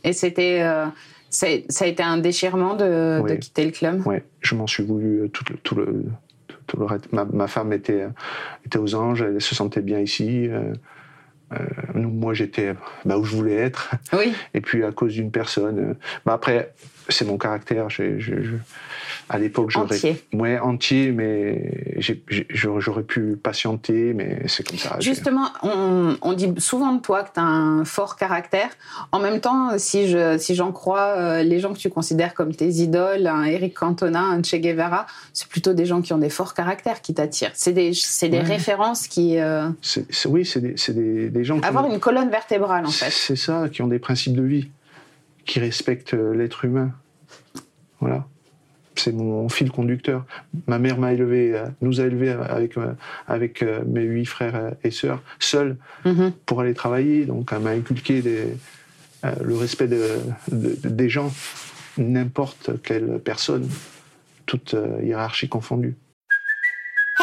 Et 0.05 0.13
c'était, 0.13 0.61
euh, 0.61 0.85
ça 1.29 1.47
a 1.47 1.87
été 1.87 2.01
un 2.01 2.17
déchirement 2.17 2.75
de, 2.75 3.21
quitter 3.39 3.65
le 3.65 3.71
club? 3.71 4.01
Oui, 4.05 4.17
je 4.39 4.55
m'en 4.55 4.67
suis 4.67 4.83
voulu 4.83 5.29
tout, 5.31 5.43
tout 5.63 5.75
le, 5.75 6.05
Ma, 7.11 7.47
femme 7.47 7.73
était, 7.73 8.07
était 8.65 8.79
aux 8.79 8.95
anges, 8.95 9.21
elle 9.21 9.41
se 9.41 9.55
sentait 9.55 9.81
bien 9.81 9.99
ici. 9.99 10.47
Euh, 10.49 10.73
euh, 11.53 11.57
moi, 11.93 12.33
j'étais 12.33 12.73
bah, 13.05 13.17
où 13.17 13.23
je 13.23 13.35
voulais 13.35 13.55
être. 13.55 13.91
Oui. 14.13 14.33
Et 14.53 14.61
puis, 14.61 14.83
à 14.83 14.91
cause 14.91 15.13
d'une 15.13 15.31
personne. 15.31 15.79
Euh, 15.79 15.93
bah, 16.25 16.33
après, 16.33 16.73
c'est 17.09 17.25
mon 17.25 17.37
caractère. 17.37 17.89
je, 17.89 18.57
à 19.33 19.39
l'époque, 19.39 19.71
j'aurais. 19.71 19.95
Entier. 19.95 20.23
Ouais, 20.31 20.59
entier, 20.59 21.11
mais 21.11 21.97
j'aurais 22.39 23.01
pu 23.01 23.35
patienter, 23.35 24.13
mais 24.13 24.43
c'est 24.45 24.67
comme 24.67 24.77
ça. 24.77 24.97
Justement, 24.99 25.47
on, 25.63 26.33
dit 26.33 26.53
souvent 26.59 26.93
de 26.93 27.01
toi 27.01 27.23
que 27.23 27.33
tu 27.33 27.39
as 27.39 27.43
un 27.43 27.83
fort 27.83 28.15
caractère. 28.15 28.69
En 29.11 29.19
même 29.19 29.39
temps, 29.39 29.79
si 29.79 30.07
j'en 30.07 30.37
si 30.37 30.55
crois 30.71 31.15
euh, 31.17 31.41
les 31.41 31.59
gens 31.59 31.73
que 31.73 31.79
tu 31.79 31.89
considères 31.89 32.35
comme 32.35 32.53
tes 32.53 32.69
idoles, 32.69 33.25
un 33.25 33.45
Eric 33.45 33.73
Cantona, 33.73 34.21
un 34.21 34.43
Che 34.43 34.55
Guevara, 34.57 35.07
c'est 35.33 35.47
plutôt 35.47 35.73
des 35.73 35.87
gens 35.87 36.03
qui 36.03 36.13
ont 36.13 36.19
des 36.19 36.29
forts 36.29 36.53
caractères 36.53 37.01
qui 37.01 37.15
t'attirent. 37.15 37.51
C'est 37.55 37.73
des, 37.73 37.91
des 38.29 38.39
références 38.39 39.07
qui. 39.07 39.39
Euh, 39.39 39.67
oui, 40.27 40.45
c'est 40.45 40.61
des, 40.61 40.75
des, 40.93 41.29
des, 41.31 41.43
gens 41.43 41.59
qui. 41.59 41.65
Avoir 41.65 41.91
une 41.91 41.99
colonne 41.99 42.29
vertébrale, 42.29 42.85
en 42.85 42.91
fait. 42.91 43.09
C'est 43.09 43.35
ça, 43.35 43.67
qui 43.71 43.81
ont 43.81 43.87
des 43.87 43.99
principes 43.99 44.35
de 44.35 44.43
vie, 44.43 44.69
qui 45.45 45.59
respectent 45.59 46.13
euh, 46.13 46.35
l'être 46.35 46.65
humain. 46.65 46.91
Voilà 47.99 48.27
c'est 48.95 49.11
mon 49.11 49.49
fil 49.49 49.71
conducteur. 49.71 50.25
Ma 50.67 50.79
mère 50.79 50.97
m'a 50.97 51.13
élevé, 51.13 51.55
euh, 51.55 51.65
nous 51.81 52.01
a 52.01 52.05
élevés 52.05 52.31
avec, 52.31 52.77
euh, 52.77 52.93
avec 53.27 53.63
euh, 53.63 53.83
mes 53.85 54.03
huit 54.03 54.25
frères 54.25 54.73
et 54.83 54.91
sœurs, 54.91 55.21
seuls, 55.39 55.77
mhm. 56.05 56.31
pour 56.45 56.61
aller 56.61 56.73
travailler. 56.73 57.25
Donc, 57.25 57.49
elle 57.51 57.59
m'a 57.59 57.71
inculqué 57.71 58.21
le 58.21 59.55
respect 59.55 59.89
des 60.51 61.09
gens, 61.09 61.31
n'importe 61.97 62.81
quelle 62.81 63.19
personne, 63.23 63.67
toute 64.45 64.75
hiérarchie 65.01 65.47
confondue. 65.47 65.95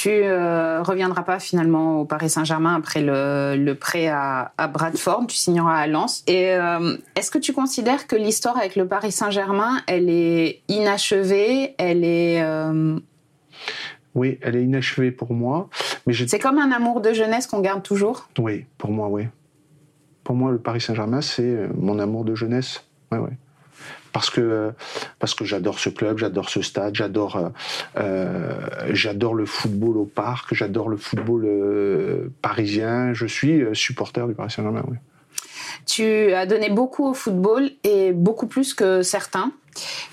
Tu 0.00 0.08
euh, 0.08 0.82
reviendras 0.82 1.24
pas 1.24 1.38
finalement 1.38 2.00
au 2.00 2.06
Paris 2.06 2.30
Saint-Germain 2.30 2.74
après 2.74 3.02
le, 3.02 3.54
le 3.54 3.74
prêt 3.74 4.06
à, 4.06 4.50
à, 4.56 4.66
Bradford, 4.66 5.26
tu 5.28 5.36
signeras 5.36 5.76
à 5.76 5.86
Lens. 5.86 6.24
Et 6.26 6.54
euh, 6.54 6.96
est-ce 7.16 7.30
que 7.30 7.36
tu 7.36 7.52
considères 7.52 8.06
que 8.06 8.16
l'histoire 8.16 8.56
avec 8.56 8.76
le 8.76 8.88
Paris 8.88 9.12
Saint-Germain, 9.12 9.82
elle 9.86 10.08
est 10.08 10.62
inachevée, 10.68 11.74
elle 11.76 12.02
est 12.02 12.42
euh, 12.42 12.98
oui, 14.14 14.38
elle 14.40 14.56
est 14.56 14.64
inachevée 14.64 15.10
pour 15.10 15.34
moi. 15.34 15.68
Mais 16.06 16.14
c'est 16.14 16.38
comme 16.38 16.58
un 16.58 16.72
amour 16.72 17.02
de 17.02 17.12
jeunesse 17.12 17.46
qu'on 17.46 17.60
garde 17.60 17.82
toujours? 17.82 18.26
Oui, 18.38 18.64
pour 18.78 18.92
moi, 18.92 19.08
oui. 19.08 19.24
Pour 20.24 20.34
moi, 20.34 20.50
le 20.50 20.58
Paris 20.58 20.80
Saint-Germain, 20.80 21.20
c'est 21.20 21.42
euh, 21.42 21.68
mon 21.76 21.98
amour 21.98 22.24
de 22.24 22.34
jeunesse. 22.34 22.86
Oui, 23.12 23.18
oui. 23.18 23.30
Parce 24.12 24.30
que, 24.30 24.72
parce 25.18 25.34
que 25.34 25.44
j'adore 25.44 25.78
ce 25.78 25.88
club, 25.88 26.18
j'adore 26.18 26.48
ce 26.48 26.62
stade, 26.62 26.94
j'adore, 26.94 27.36
euh, 27.36 27.48
euh, 27.96 28.52
j'adore 28.90 29.34
le 29.34 29.46
football 29.46 29.96
au 29.96 30.04
parc, 30.04 30.54
j'adore 30.54 30.88
le 30.88 30.96
football 30.96 31.46
parisien. 32.42 33.12
Je 33.12 33.26
suis 33.26 33.62
supporter 33.72 34.26
du 34.26 34.34
Paris 34.34 34.50
Saint-Germain, 34.50 34.84
oui. 34.88 34.96
Tu 35.86 36.32
as 36.32 36.46
donné 36.46 36.70
beaucoup 36.70 37.06
au 37.06 37.14
football 37.14 37.70
et 37.84 38.12
beaucoup 38.12 38.46
plus 38.46 38.74
que 38.74 39.02
certains 39.02 39.52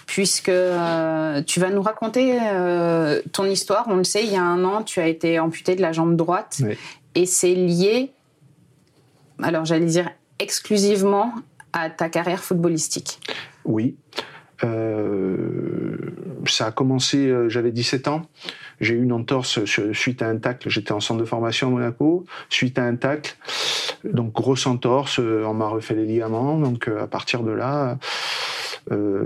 puisque 0.06 0.50
euh, 0.50 1.42
tu 1.44 1.60
vas 1.60 1.70
nous 1.70 1.82
raconter 1.82 2.40
euh, 2.42 3.22
ton 3.34 3.46
histoire. 3.46 3.86
On 3.88 3.96
le 3.96 4.04
sait, 4.04 4.24
il 4.24 4.32
y 4.32 4.36
a 4.36 4.44
un 4.44 4.64
an, 4.64 4.84
tu 4.84 5.00
as 5.00 5.08
été 5.08 5.40
amputé 5.40 5.76
de 5.76 5.82
la 5.82 5.92
jambe 5.92 6.16
droite 6.16 6.62
et 7.16 7.26
c'est 7.26 7.54
lié, 7.54 8.12
alors 9.42 9.66
j'allais 9.66 9.86
dire 9.86 10.10
exclusivement 10.40 11.34
à 11.78 11.90
ta 11.90 12.10
carrière 12.10 12.44
footballistique. 12.44 13.20
Oui. 13.66 13.96
Euh, 14.64 15.98
ça 16.48 16.68
a 16.68 16.72
commencé, 16.72 17.32
j'avais 17.48 17.72
17 17.72 18.08
ans. 18.08 18.24
J'ai 18.80 18.94
eu 18.94 19.04
une 19.04 19.12
entorse 19.12 19.64
suite 19.94 20.22
à 20.22 20.28
un 20.28 20.38
tacle. 20.38 20.70
J'étais 20.70 20.92
en 20.92 21.00
centre 21.00 21.20
de 21.20 21.26
formation 21.26 21.68
à 21.68 21.72
Monaco. 21.72 22.26
Suite 22.50 22.80
à 22.80 22.84
un 22.84 22.96
tacle, 22.96 23.36
donc 24.04 24.34
grosse 24.34 24.66
entorse, 24.66 25.20
on 25.20 25.54
m'a 25.54 25.68
refait 25.68 25.96
les 25.96 26.06
ligaments. 26.06 26.58
Donc 26.58 26.88
à 26.88 27.08
partir 27.08 27.44
de 27.44 27.52
là, 27.52 27.98
euh, 28.92 29.26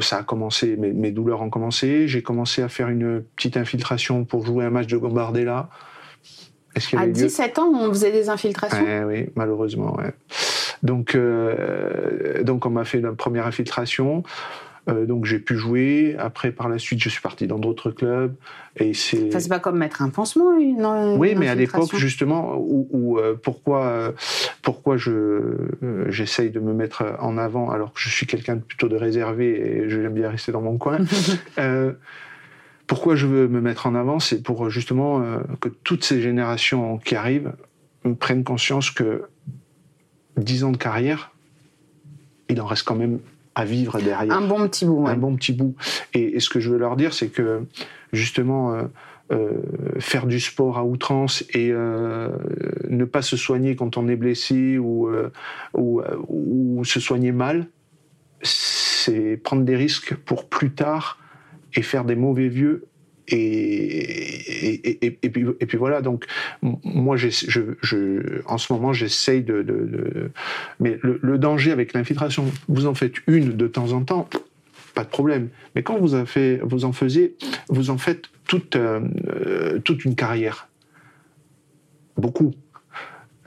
ça 0.00 0.18
a 0.18 0.22
commencé, 0.22 0.76
mes, 0.76 0.92
mes 0.92 1.10
douleurs 1.10 1.42
ont 1.42 1.50
commencé. 1.50 2.08
J'ai 2.08 2.22
commencé 2.22 2.62
à 2.62 2.68
faire 2.68 2.88
une 2.88 3.22
petite 3.36 3.56
infiltration 3.56 4.24
pour 4.24 4.44
jouer 4.44 4.64
un 4.64 4.70
match 4.70 4.86
de 4.86 4.96
Gambardella. 4.96 5.68
à 6.96 7.06
17 7.06 7.58
ans, 7.58 7.70
on 7.74 7.88
faisait 7.90 8.12
des 8.12 8.28
infiltrations? 8.28 9.06
Oui, 9.06 9.26
malheureusement. 9.36 9.96
Ouais. 9.96 10.12
Donc, 10.82 11.14
euh, 11.14 12.42
donc, 12.42 12.66
on 12.66 12.70
m'a 12.70 12.84
fait 12.84 12.98
une 12.98 13.14
première 13.14 13.46
infiltration. 13.46 14.22
Euh, 14.88 15.06
donc 15.06 15.26
j'ai 15.26 15.38
pu 15.38 15.56
jouer. 15.56 16.16
Après, 16.18 16.50
par 16.50 16.68
la 16.68 16.78
suite, 16.78 17.00
je 17.00 17.08
suis 17.08 17.20
parti 17.20 17.46
dans 17.46 17.58
d'autres 17.58 17.92
clubs. 17.92 18.34
Et 18.76 18.94
c'est. 18.94 19.30
c'est 19.30 19.48
pas 19.48 19.60
comme 19.60 19.78
mettre 19.78 20.02
un 20.02 20.08
pansement, 20.08 20.58
une. 20.58 20.84
oui, 21.18 21.34
mais 21.36 21.48
à 21.48 21.54
l'époque 21.54 21.94
justement, 21.94 22.56
où, 22.56 23.18
euh, 23.18 23.38
pourquoi 23.40 24.12
pourquoi 24.62 24.96
je 24.96 25.68
j'essaye 26.08 26.50
de 26.50 26.58
me 26.58 26.72
mettre 26.72 27.04
en 27.20 27.38
avant 27.38 27.70
alors 27.70 27.92
que 27.92 28.00
je 28.00 28.08
suis 28.08 28.26
quelqu'un 28.26 28.56
de 28.56 28.60
plutôt 28.60 28.88
de 28.88 28.96
réservé 28.96 29.84
et 29.84 29.88
j'aime 29.88 30.14
bien 30.14 30.30
rester 30.30 30.50
dans 30.50 30.62
mon 30.62 30.78
coin. 30.78 30.98
pourquoi 32.88 33.14
je 33.14 33.26
veux 33.26 33.46
me 33.46 33.60
mettre 33.60 33.86
en 33.86 33.94
avant, 33.94 34.18
c'est 34.18 34.42
pour 34.42 34.68
justement 34.68 35.22
que 35.60 35.68
toutes 35.68 36.02
ces 36.02 36.20
générations 36.20 36.98
qui 36.98 37.14
arrivent 37.14 37.52
prennent 38.18 38.42
conscience 38.42 38.90
que 38.90 39.22
10 40.36 40.64
ans 40.64 40.72
de 40.72 40.76
carrière, 40.76 41.32
il 42.48 42.60
en 42.60 42.66
reste 42.66 42.84
quand 42.84 42.94
même 42.94 43.18
à 43.54 43.64
vivre 43.64 44.00
derrière. 44.00 44.36
Un 44.36 44.46
bon 44.46 44.66
petit 44.68 44.84
bout. 44.84 45.06
Un 45.06 45.16
bon 45.16 45.36
petit 45.36 45.52
bout. 45.52 45.74
Et, 46.14 46.40
ce 46.40 46.48
que 46.48 46.60
je 46.60 46.70
veux 46.70 46.78
leur 46.78 46.96
dire, 46.96 47.12
c'est 47.12 47.28
que 47.28 47.64
justement, 48.12 48.72
euh, 48.72 48.84
euh, 49.32 49.50
faire 49.98 50.26
du 50.26 50.40
sport 50.40 50.78
à 50.78 50.84
outrance 50.84 51.44
et 51.50 51.70
euh, 51.70 52.28
ne 52.88 53.04
pas 53.04 53.22
se 53.22 53.36
soigner 53.36 53.76
quand 53.76 53.96
on 53.96 54.08
est 54.08 54.16
blessé 54.16 54.78
ou, 54.78 55.10
ou, 55.74 56.02
ou 56.28 56.84
se 56.84 57.00
soigner 57.00 57.32
mal, 57.32 57.66
c'est 58.42 59.36
prendre 59.36 59.62
des 59.62 59.76
risques 59.76 60.14
pour 60.14 60.48
plus 60.48 60.72
tard 60.72 61.18
et 61.74 61.82
faire 61.82 62.04
des 62.04 62.16
mauvais 62.16 62.48
vieux 62.48 62.86
et, 63.34 65.06
et, 65.06 65.30
puis, 65.30 65.46
et 65.60 65.66
puis 65.66 65.78
voilà, 65.78 66.02
donc 66.02 66.26
moi, 66.62 67.16
je, 67.16 67.28
je, 67.30 68.42
en 68.46 68.58
ce 68.58 68.72
moment, 68.72 68.92
j'essaye 68.92 69.42
de, 69.42 70.30
Mais 70.80 70.98
le, 71.02 71.38
danger 71.38 71.72
avec 71.72 71.94
l'infiltration, 71.94 72.44
vous 72.68 72.86
en 72.86 72.94
faites 72.94 73.14
une 73.26 73.56
de 73.56 73.66
temps 73.66 73.92
en 73.92 74.02
temps, 74.02 74.28
pas 74.94 75.04
de 75.04 75.08
problème. 75.08 75.48
Mais 75.74 75.82
quand 75.82 75.98
vous 75.98 76.14
en, 76.14 76.26
fait, 76.26 76.60
vous 76.62 76.84
en 76.84 76.92
faisiez, 76.92 77.36
vous 77.68 77.90
en 77.90 77.98
faites 77.98 78.26
toute, 78.46 78.76
euh, 78.76 79.78
toute 79.84 80.04
une 80.04 80.14
carrière. 80.14 80.68
Beaucoup. 82.16 82.52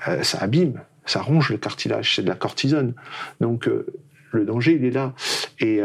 Euh, 0.07 0.23
ça 0.23 0.39
abîme, 0.39 0.81
ça 1.05 1.21
ronge 1.21 1.51
le 1.51 1.57
cartilage, 1.57 2.15
c'est 2.15 2.23
de 2.23 2.27
la 2.27 2.35
cortisone. 2.35 2.93
Donc 3.39 3.67
euh, 3.67 3.85
le 4.31 4.45
danger, 4.45 4.73
il 4.73 4.85
est 4.85 4.91
là. 4.91 5.13
Et 5.59 5.79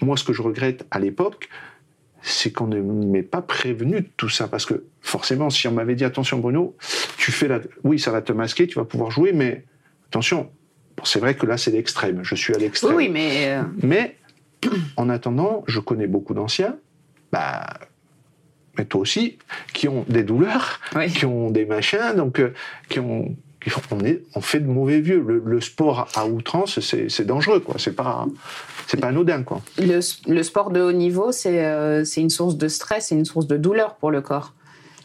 moi, 0.00 0.16
ce 0.16 0.22
que 0.24 0.32
je 0.32 0.40
regrette 0.40 0.86
à 0.90 1.00
l'époque, 1.00 1.48
c'est 2.22 2.52
qu'on 2.52 2.66
ne 2.66 2.80
m'ait 2.80 3.22
pas 3.22 3.42
prévenu 3.42 4.00
de 4.00 4.08
tout 4.16 4.28
ça. 4.28 4.48
Parce 4.48 4.66
que 4.66 4.84
forcément, 5.00 5.50
si 5.50 5.68
on 5.68 5.72
m'avait 5.72 5.94
dit 5.94 6.04
attention 6.04 6.38
Bruno, 6.38 6.76
tu 7.16 7.32
fais 7.32 7.48
la... 7.48 7.60
Oui, 7.84 7.98
ça 7.98 8.10
va 8.10 8.22
te 8.22 8.32
masquer, 8.32 8.66
tu 8.66 8.78
vas 8.78 8.84
pouvoir 8.84 9.10
jouer, 9.10 9.32
mais 9.32 9.64
attention, 10.08 10.50
c'est 11.04 11.20
vrai 11.20 11.34
que 11.34 11.46
là, 11.46 11.56
c'est 11.56 11.70
l'extrême. 11.70 12.20
Je 12.22 12.34
suis 12.34 12.54
à 12.54 12.58
l'extrême. 12.58 12.94
Oui, 12.94 13.08
mais... 13.08 13.48
Euh, 13.48 13.62
mais 13.82 14.16
en 14.96 15.08
attendant, 15.08 15.64
je 15.66 15.78
connais 15.78 16.08
beaucoup 16.08 16.34
d'anciens, 16.34 16.76
bah, 17.30 17.64
mais 18.76 18.84
toi 18.84 19.00
aussi, 19.00 19.38
qui 19.72 19.88
ont 19.88 20.04
des 20.08 20.24
douleurs, 20.24 20.80
qui 21.14 21.26
ont 21.26 21.50
des 21.50 21.64
machins, 21.64 22.14
donc 22.16 22.40
euh, 22.40 22.52
qui 22.88 22.98
ont 23.00 23.36
on, 23.90 24.00
est, 24.04 24.22
on 24.34 24.40
fait 24.40 24.60
de 24.60 24.66
mauvais 24.66 25.00
vieux. 25.00 25.20
Le, 25.20 25.60
sport 25.60 26.08
à 26.14 26.26
outrance, 26.26 26.80
c'est 26.80 27.26
dangereux, 27.26 27.60
quoi. 27.60 27.76
C'est 27.78 27.94
pas, 27.94 28.26
c'est 28.88 28.98
pas 28.98 29.08
anodin, 29.08 29.42
quoi. 29.42 29.60
Le, 29.76 30.00
le, 30.32 30.42
sport 30.42 30.70
de 30.70 30.80
haut 30.80 30.92
niveau, 30.92 31.30
c'est 31.30 31.62
euh, 31.62 32.04
une 32.16 32.30
source 32.30 32.56
de 32.56 32.68
stress, 32.68 33.08
c'est 33.08 33.14
une 33.14 33.26
source 33.26 33.46
de 33.46 33.58
douleur 33.58 33.96
pour 33.96 34.10
le 34.10 34.22
corps. 34.22 34.54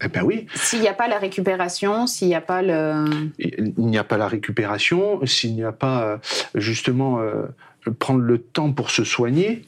Eh 0.01 0.07
ben 0.07 0.23
oui. 0.23 0.47
S'il 0.55 0.79
n'y 0.79 0.87
a 0.87 0.93
pas 0.93 1.09
la 1.09 1.19
récupération, 1.19 2.07
s'il 2.07 2.29
n'y 2.29 2.35
a 2.35 2.41
pas 2.41 2.61
le. 2.61 3.05
Il 3.37 3.73
n'y 3.77 3.97
a 3.97 4.05
pas 4.05 4.17
la 4.17 4.29
récupération, 4.29 5.25
s'il 5.25 5.53
n'y 5.53 5.63
a 5.63 5.73
pas 5.73 6.03
euh, 6.03 6.17
justement 6.55 7.19
euh, 7.19 7.43
prendre 7.99 8.21
le 8.21 8.37
temps 8.37 8.71
pour 8.71 8.89
se 8.89 9.03
soigner, 9.03 9.63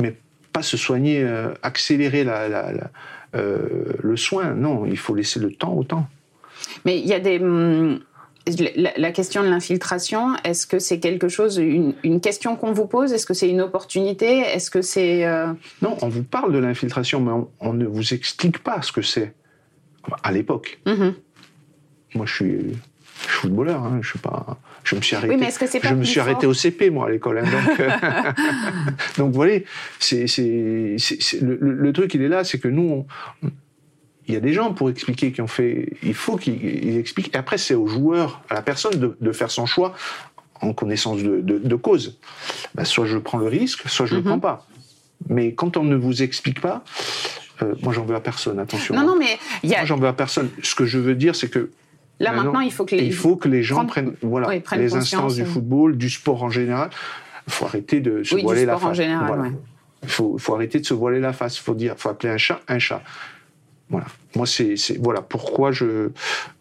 mais 0.00 0.16
pas 0.54 0.62
se 0.62 0.78
soigner, 0.78 1.26
accélérer 1.62 2.24
la, 2.24 2.48
la, 2.48 2.72
le 3.34 4.16
soin. 4.16 4.54
Non, 4.54 4.86
il 4.86 4.98
faut 4.98 5.14
laisser 5.14 5.40
le 5.40 5.52
temps 5.52 5.74
au 5.74 5.84
temps. 5.84 6.08
Mais 6.86 6.98
il 6.98 7.06
y 7.06 7.12
a 7.12 7.20
des. 7.20 7.38
Hum, 7.38 8.00
la, 8.76 9.12
question 9.12 9.42
de 9.42 9.48
l'infiltration, 9.48 10.34
est-ce 10.44 10.66
que 10.66 10.78
c'est 10.78 10.98
quelque 10.98 11.28
chose, 11.28 11.58
une, 11.58 12.20
question 12.20 12.56
qu'on 12.56 12.72
vous 12.72 12.86
pose? 12.86 13.12
Est-ce 13.12 13.26
que 13.26 13.34
c'est 13.34 13.48
une 13.48 13.60
opportunité? 13.60 14.38
Est-ce 14.38 14.70
que 14.70 14.82
c'est 14.82 15.24
euh, 15.24 15.52
Non, 15.80 15.96
on 16.02 16.08
vous 16.08 16.24
parle 16.24 16.52
de 16.52 16.58
l'infiltration, 16.58 17.20
mais 17.20 17.32
on, 17.60 17.72
ne 17.72 17.86
vous 17.86 18.14
explique 18.14 18.58
pas 18.58 18.82
ce 18.82 18.92
que 18.92 19.02
c'est 19.02 19.34
à 20.22 20.32
l'époque. 20.32 20.80
Mm-hmm. 20.86 21.14
Moi, 22.14 22.26
je 22.26 22.34
suis, 22.34 22.76
footballeur, 23.12 23.84
hein, 23.84 24.00
je 24.02 24.10
suis 24.10 24.18
pas. 24.18 24.58
Je 24.84 24.96
me 24.96 25.00
suis 25.00 25.14
arrêté. 25.14 25.36
mais 25.36 25.46
que 25.46 25.80
pas 25.80 25.88
Je 25.88 25.94
me 25.94 26.04
suis 26.04 26.18
arrêté 26.18 26.46
au 26.46 26.54
CP 26.54 26.90
moi 26.90 27.06
à 27.06 27.10
l'école. 27.10 27.38
Hein, 27.38 27.44
donc, 27.44 27.80
euh, 27.80 27.88
donc, 29.18 29.28
vous 29.28 29.34
voyez, 29.34 29.64
c'est, 30.00 30.26
le, 31.40 31.56
le, 31.60 31.92
truc, 31.92 32.12
il 32.14 32.22
est 32.22 32.28
là, 32.28 32.42
c'est 32.42 32.58
que 32.58 32.68
nous, 32.68 33.06
on, 33.42 33.50
il 34.32 34.36
y 34.36 34.38
a 34.38 34.40
des 34.40 34.54
gens 34.54 34.72
pour 34.72 34.88
expliquer 34.88 35.30
qui 35.30 35.42
ont 35.42 35.46
fait. 35.46 35.92
Il 36.02 36.14
faut 36.14 36.36
qu'ils 36.36 36.96
expliquent. 36.96 37.34
Et 37.34 37.38
après, 37.38 37.58
c'est 37.58 37.74
au 37.74 37.86
joueur, 37.86 38.40
à 38.48 38.54
la 38.54 38.62
personne 38.62 39.14
de, 39.20 39.32
faire 39.32 39.50
son 39.50 39.66
choix 39.66 39.94
en 40.62 40.72
connaissance 40.72 41.22
de, 41.22 41.74
cause. 41.76 42.18
Ben, 42.74 42.84
soit 42.84 43.04
je 43.04 43.18
prends 43.18 43.36
le 43.36 43.46
risque, 43.46 43.86
soit 43.88 44.06
je 44.06 44.14
ne 44.14 44.20
le 44.20 44.24
prends 44.24 44.36
mhm. 44.36 44.40
pas. 44.40 44.66
Mais 45.28 45.52
quand 45.52 45.76
on 45.76 45.84
ne 45.84 45.96
vous 45.96 46.22
explique 46.22 46.60
pas, 46.62 46.82
euh, 47.60 47.74
moi 47.82 47.92
j'en 47.92 48.06
veux 48.06 48.14
à 48.14 48.20
personne. 48.20 48.58
Attention. 48.58 48.94
Non, 48.94 49.06
non, 49.06 49.16
mais 49.18 49.38
y 49.62 49.74
a... 49.74 49.78
moi 49.78 49.84
j'en 49.84 49.96
veux 49.96 50.08
à 50.08 50.14
personne. 50.14 50.48
Ce 50.62 50.74
que 50.74 50.86
je 50.86 50.98
veux 50.98 51.14
dire, 51.14 51.36
c'est 51.36 51.50
que 51.50 51.70
Là 52.18 52.32
maintenant, 52.32 52.60
il 52.60 52.72
faut 52.72 52.86
que 52.86 52.94
les, 52.94 53.04
il 53.04 53.12
faut 53.12 53.36
que 53.36 53.48
les 53.48 53.62
gens 53.62 53.84
prennent, 53.84 54.14
voilà, 54.22 54.48
les 54.76 54.94
instances 54.94 55.34
du 55.34 55.44
football, 55.44 55.98
du 55.98 56.08
sport 56.08 56.42
en 56.42 56.50
général. 56.50 56.88
Il 57.48 57.52
faut 57.52 57.66
arrêter 57.66 58.00
de 58.00 58.22
se 58.22 58.36
voiler 58.36 58.64
la 58.64 58.78
face. 58.78 58.84
En 58.84 58.94
général, 58.94 59.52
Il 60.02 60.08
faut, 60.08 60.38
faut, 60.38 60.54
arrêter 60.54 60.78
de 60.78 60.86
se 60.86 60.94
voiler 60.94 61.20
la 61.20 61.32
face. 61.32 61.58
Il 61.58 61.62
faut 61.62 61.74
dire, 61.74 61.94
faut 61.98 62.08
appeler 62.08 62.32
un 62.32 62.38
chat 62.38 62.60
un 62.68 62.78
chat. 62.78 63.02
Voilà. 63.92 64.06
Moi, 64.34 64.46
c'est 64.46 64.74
voilà 64.98 65.20
pourquoi 65.20 65.70
je 65.70 66.08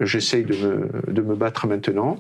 j'essaye 0.01 0.43
de 0.43 0.53
me, 0.53 0.89
de 1.07 1.21
me 1.21 1.35
battre 1.35 1.65
maintenant, 1.65 2.19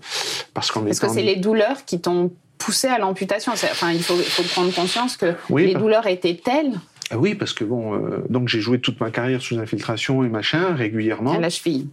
parce 0.53 0.71
qu'en 0.71 0.85
Est-ce 0.87 1.01
que 1.01 1.09
c'est 1.09 1.21
les 1.21 1.35
douleurs 1.35 1.83
qui 1.85 1.99
t'ont 1.99 2.31
poussé 2.57 2.87
à 2.87 2.97
l'amputation 2.97 3.51
Enfin, 3.51 3.91
il 3.91 4.01
faut, 4.01 4.15
faut, 4.15 4.43
prendre 4.43 4.73
conscience 4.73 5.17
que 5.17 5.35
les 5.55 5.73
bah 5.73 5.79
douleurs 5.79 6.07
étaient 6.07 6.39
telles. 6.41 6.79
Ah 7.09 7.17
oui, 7.17 7.35
parce 7.35 7.51
que 7.51 7.65
bon, 7.65 7.93
euh, 7.93 8.23
donc 8.29 8.47
j'ai 8.47 8.61
joué 8.61 8.79
toute 8.79 9.01
ma 9.01 9.11
carrière 9.11 9.41
sous 9.41 9.59
infiltration 9.59 10.23
et 10.23 10.29
machin 10.29 10.73
régulièrement. 10.73 11.33
À 11.33 11.39
la 11.39 11.49
cheville. 11.49 11.89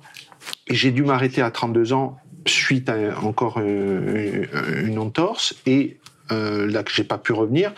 Et 0.69 0.75
j'ai 0.77 0.93
dû 0.93 1.03
m'arrêter 1.03 1.43
à 1.43 1.51
32 1.51 1.93
ans 1.93 2.19
suite 2.47 2.89
à 2.89 2.97
encore 3.25 3.59
une, 3.59 4.99
entorse, 4.99 5.55
et 5.67 5.97
là 6.31 6.83
que 6.85 6.93
j'ai 6.93 7.05
pas 7.05 7.19
pu 7.19 7.33
revenir. 7.33 7.73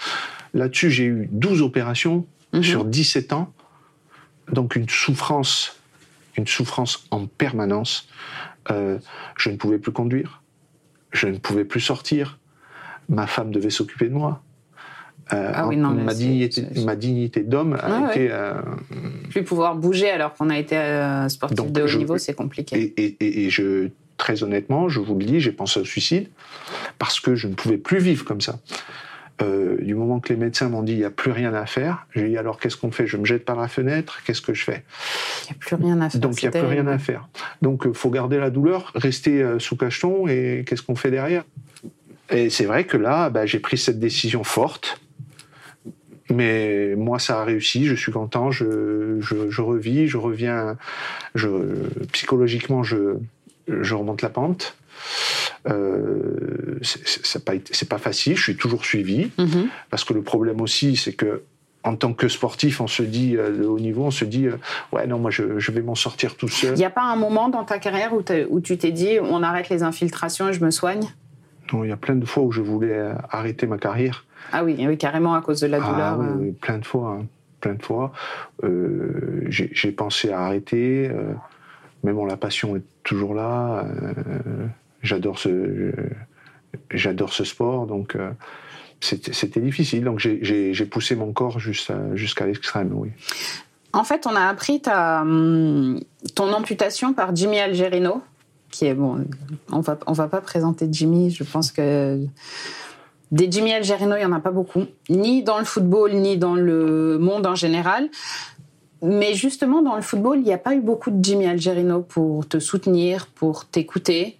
Là-dessus, 0.53 0.91
j'ai 0.91 1.05
eu 1.05 1.29
12 1.33 1.63
opérations 1.63 2.27
mhm. 2.53 2.63
sur 2.63 2.85
17 2.85 3.33
ans, 3.33 3.53
donc 4.53 4.77
une 4.77 4.89
souffrance, 4.89 5.81
une 6.37 6.47
souffrance 6.47 7.07
en 7.11 7.27
permanence. 7.27 8.09
je 8.69 9.51
ne 9.51 9.57
pouvais 9.57 9.79
plus 9.79 9.93
conduire, 9.93 10.43
je 11.13 11.27
ne 11.27 11.39
pouvais 11.39 11.65
plus 11.65 11.81
sortir, 11.81 12.39
ma 13.09 13.27
femme 13.27 13.51
devait 13.51 13.71
s'occuper 13.71 14.09
de 14.09 14.15
moi. 14.15 14.43
Euh, 15.33 15.53
ah 15.55 15.67
ma, 15.67 16.13
dignité, 16.13 16.67
ma, 16.85 16.97
dignité, 16.97 17.43
d'homme 17.43 17.79
a 17.81 18.11
été. 18.11 18.29
Euh, 18.31 18.55
Plus 19.31 19.45
pouvoir 19.45 19.77
bouger 19.77 20.11
alors 20.11 20.35
qu'on 20.35 20.51
a 20.51 20.59
été 20.59 20.77
euh, 20.77 21.29
sportif 21.29 21.71
de 21.71 21.83
haut 21.83 21.99
niveau, 21.99 22.19
c'est 22.19 22.35
compliqué. 22.35 22.93
Et, 22.97 23.45
et, 23.45 23.51
je, 23.51 23.91
très 24.17 24.43
honnêtement, 24.43 24.89
je 24.89 24.99
vous 24.99 25.17
le 25.17 25.25
dis, 25.25 25.39
j'ai 25.41 25.53
pensé 25.53 25.79
au 25.79 25.85
suicide 25.85 26.29
parce 26.99 27.21
que 27.21 27.37
je 27.37 27.47
ne 27.47 27.55
pouvais 27.55 27.79
plus 27.79 27.99
vivre 27.99 28.25
comme 28.25 28.41
ça. 28.41 28.59
Du 29.81 29.95
moment 29.95 30.21
que 30.21 30.31
les 30.31 30.39
médecins 30.39 30.69
m'ont 30.69 30.83
dit 30.83 30.93
il 30.93 30.99
n'y 30.99 31.05
a 31.05 31.11
plus 31.11 31.33
rien 31.33 31.55
à 31.55 31.67
faire, 31.67 32.07
j'ai 32.15 32.29
dit 32.29 32.37
alors 32.37 32.59
qu'est-ce 32.59 32.77
qu'on 32.77 32.91
fait? 32.91 33.07
Je 33.07 33.17
me 33.17 33.25
jette 33.25 33.45
par 33.45 33.57
la 33.57 33.69
fenêtre, 33.69 34.21
qu'est-ce 34.25 34.43
que 34.43 34.55
je 34.55 34.65
fais? 34.65 34.85
Il 35.43 35.53
n'y 35.53 35.57
a 35.57 35.59
plus 35.59 35.77
rien 35.77 36.01
à 36.01 36.11
faire. 36.11 36.21
Donc 36.21 36.43
il 36.43 36.49
n'y 36.49 36.57
a 36.57 36.61
plus 36.61 36.69
rien 36.69 36.87
à 36.87 36.99
faire. 36.99 37.29
Donc 37.63 37.83
il 37.87 37.95
faut 37.95 38.11
garder 38.11 38.39
la 38.39 38.51
douleur, 38.51 38.93
rester 38.95 39.45
sous 39.59 39.77
cacheton 39.77 40.27
et 40.29 40.65
qu'est-ce 40.67 40.83
qu'on 40.83 40.97
fait 40.97 41.11
derrière? 41.11 41.45
Et 42.31 42.51
c'est 42.51 42.67
vrai 42.67 42.85
que 42.85 42.97
là, 42.97 43.31
bah, 43.31 43.47
j'ai 43.47 43.59
pris 43.59 43.79
cette 43.79 43.99
décision 43.99 44.45
forte 44.45 45.01
mais 46.31 46.95
moi, 46.97 47.19
ça 47.19 47.41
a 47.41 47.45
réussi, 47.45 47.87
je 47.87 47.95
suis 47.95 48.13
content, 48.13 48.51
je, 48.51 49.19
je, 49.21 49.61
revis, 49.61 50.07
je 50.07 50.17
reviens, 50.17 50.77
je, 51.35 51.49
psychologiquement, 52.13 52.83
je, 52.83 53.17
je 53.69 53.95
remonte 53.95 54.23
la 54.23 54.29
pente. 54.29 54.77
Euh, 55.69 56.79
c'est 56.83 57.45
pas, 57.45 57.53
pas 57.89 57.99
facile, 57.99 58.37
je 58.37 58.43
suis 58.43 58.57
toujours 58.57 58.85
suivi, 58.85 59.31
mm-hmm. 59.39 59.69
parce 59.91 60.05
que 60.05 60.15
le 60.15 60.23
problème 60.23 60.61
aussi, 60.61 60.97
c'est 60.97 61.13
que 61.13 61.43
en 61.83 61.97
tant 61.97 62.13
que 62.13 62.29
sportif, 62.29 62.81
on 62.81 62.87
se 62.87 63.03
dit, 63.03 63.37
euh, 63.37 63.57
de 63.57 63.65
haut 63.65 63.79
niveau, 63.79 64.05
on 64.05 64.11
se 64.11 64.25
dit, 64.25 64.47
euh, 64.47 64.57
ouais, 64.93 65.07
non, 65.07 65.19
moi, 65.19 65.31
je, 65.31 65.59
je 65.59 65.73
vais 65.73 65.81
m'en 65.81 65.95
sortir 65.95 66.37
tout 66.37 66.49
seul. 66.49 66.75
Il 66.75 66.79
n'y 66.79 66.85
a 66.85 66.91
pas 66.91 67.05
un 67.05 67.17
moment 67.17 67.49
dans 67.49 67.65
ta 67.65 67.79
carrière 67.79 68.13
où, 68.13 68.23
où 68.51 68.61
tu 68.61 68.77
t'es 68.77 68.93
dit, 68.93 69.19
on 69.23 69.43
arrête 69.43 69.71
les 69.71 69.83
infiltrations 69.83 70.51
et 70.51 70.53
je 70.53 70.63
me 70.63 70.71
soigne? 70.71 71.09
Non, 71.73 71.85
il 71.85 71.89
y 71.89 71.93
a 71.93 71.97
plein 71.97 72.17
de 72.17 72.27
fois 72.27 72.43
où 72.43 72.53
je 72.53 72.61
voulais 72.61 73.13
arrêter 73.31 73.67
ma 73.67 73.79
carrière. 73.79 74.25
Ah 74.53 74.65
oui, 74.65 74.77
oui, 74.79 74.99
carrément 74.99 75.35
à 75.35 75.41
cause 75.41 75.61
de 75.61 75.67
la 75.67 75.79
ah 75.83 75.91
douleur. 75.91 76.21
Euh. 76.21 76.35
oui, 76.39 76.53
plein 76.53 76.79
de 76.79 76.85
fois, 76.85 77.19
hein, 77.21 77.27
plein 77.61 77.75
de 77.75 77.83
fois. 77.83 78.13
Euh, 78.65 79.47
j'ai 79.49 79.93
pensé 79.93 80.31
à 80.33 80.41
arrêter, 80.41 81.09
euh, 81.09 81.33
mais 82.03 82.13
bon, 82.13 82.25
la 82.27 82.37
passion 82.37 82.77
est 82.77 82.85
toujours 83.03 83.35
là. 83.35 83.85
J'adore 85.03 85.39
ce, 85.39 85.93
j'adore 86.91 87.33
ce 87.33 87.45
sport, 87.45 87.87
donc 87.87 88.17
c'était 89.01 89.61
difficile. 89.61 90.05
Donc 90.05 90.19
j'ai 90.19 90.87
poussé 90.87 91.17
mon 91.17 91.33
corps 91.33 91.59
jusqu'à 91.59 92.47
l'extrême, 92.47 92.93
oui. 92.95 93.11
En 93.93 94.05
fait, 94.05 94.27
on 94.27 94.37
a 94.37 94.47
appris 94.47 94.81
ta, 94.81 95.23
hum, 95.23 95.99
ton 96.35 96.53
amputation 96.53 97.13
par 97.13 97.35
Jimmy 97.35 97.59
Algerino, 97.59 98.23
qui 98.71 98.87
est 98.87 98.95
bon. 98.95 99.25
On 99.73 99.81
va 99.81 99.99
on 100.07 100.13
va 100.13 100.29
pas 100.29 100.41
présenter 100.41 100.87
Jimmy. 100.91 101.31
Je 101.31 101.43
pense 101.43 101.73
que 101.73 102.25
des 103.33 103.51
Jimmy 103.51 103.73
Algerino, 103.73 104.17
il 104.17 104.21
n'y 104.21 104.25
en 104.25 104.33
a 104.33 104.41
pas 104.41 104.51
beaucoup, 104.51 104.87
ni 105.09 105.43
dans 105.43 105.59
le 105.59 105.65
football, 105.65 106.13
ni 106.15 106.37
dans 106.37 106.55
le 106.55 107.19
monde 107.19 107.47
en 107.47 107.55
général. 107.55 108.09
Mais 109.03 109.35
justement, 109.35 109.83
dans 109.83 109.97
le 109.97 110.03
football, 110.03 110.39
il 110.39 110.45
n'y 110.45 110.53
a 110.53 110.59
pas 110.59 110.75
eu 110.75 110.81
beaucoup 110.81 111.11
de 111.11 111.25
Jimmy 111.25 111.47
Algerino 111.47 112.03
pour 112.03 112.47
te 112.47 112.59
soutenir, 112.59 113.27
pour 113.27 113.65
t'écouter. 113.65 114.37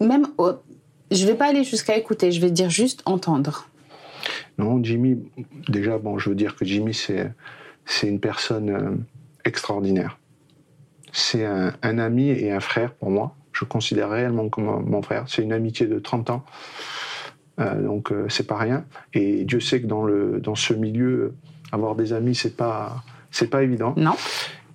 Même, 0.00 0.26
je 1.10 1.22
ne 1.22 1.30
vais 1.30 1.34
pas 1.34 1.46
aller 1.46 1.64
jusqu'à 1.64 1.96
écouter, 1.96 2.32
je 2.32 2.40
vais 2.40 2.50
dire 2.50 2.70
juste 2.70 3.02
entendre. 3.04 3.68
Non, 4.58 4.82
Jimmy, 4.82 5.18
déjà, 5.68 5.98
bon, 5.98 6.18
je 6.18 6.30
veux 6.30 6.36
dire 6.36 6.56
que 6.56 6.64
Jimmy, 6.64 6.94
c'est, 6.94 7.32
c'est 7.84 8.08
une 8.08 8.20
personne 8.20 8.70
euh, 8.70 8.90
extraordinaire. 9.44 10.18
C'est 11.12 11.44
un, 11.44 11.72
un, 11.82 11.98
ami 11.98 12.28
et 12.28 12.52
un 12.52 12.60
frère 12.60 12.92
pour 12.92 13.10
moi. 13.10 13.34
Je 13.52 13.64
le 13.64 13.68
considère 13.68 14.10
réellement 14.10 14.48
comme 14.48 14.84
mon 14.88 15.02
frère. 15.02 15.24
C'est 15.26 15.42
une 15.42 15.52
amitié 15.52 15.86
de 15.86 15.98
30 15.98 16.30
ans. 16.30 16.44
Euh, 17.60 17.82
donc 17.82 18.12
euh, 18.12 18.26
c'est 18.28 18.46
pas 18.46 18.56
rien. 18.56 18.84
Et 19.14 19.44
Dieu 19.44 19.60
sait 19.60 19.80
que 19.80 19.86
dans 19.86 20.04
le 20.04 20.40
dans 20.40 20.54
ce 20.54 20.74
milieu, 20.74 21.34
avoir 21.72 21.96
des 21.96 22.12
amis 22.12 22.34
c'est 22.34 22.56
pas 22.56 23.02
c'est 23.30 23.50
pas 23.50 23.62
évident. 23.62 23.94
Non. 23.96 24.14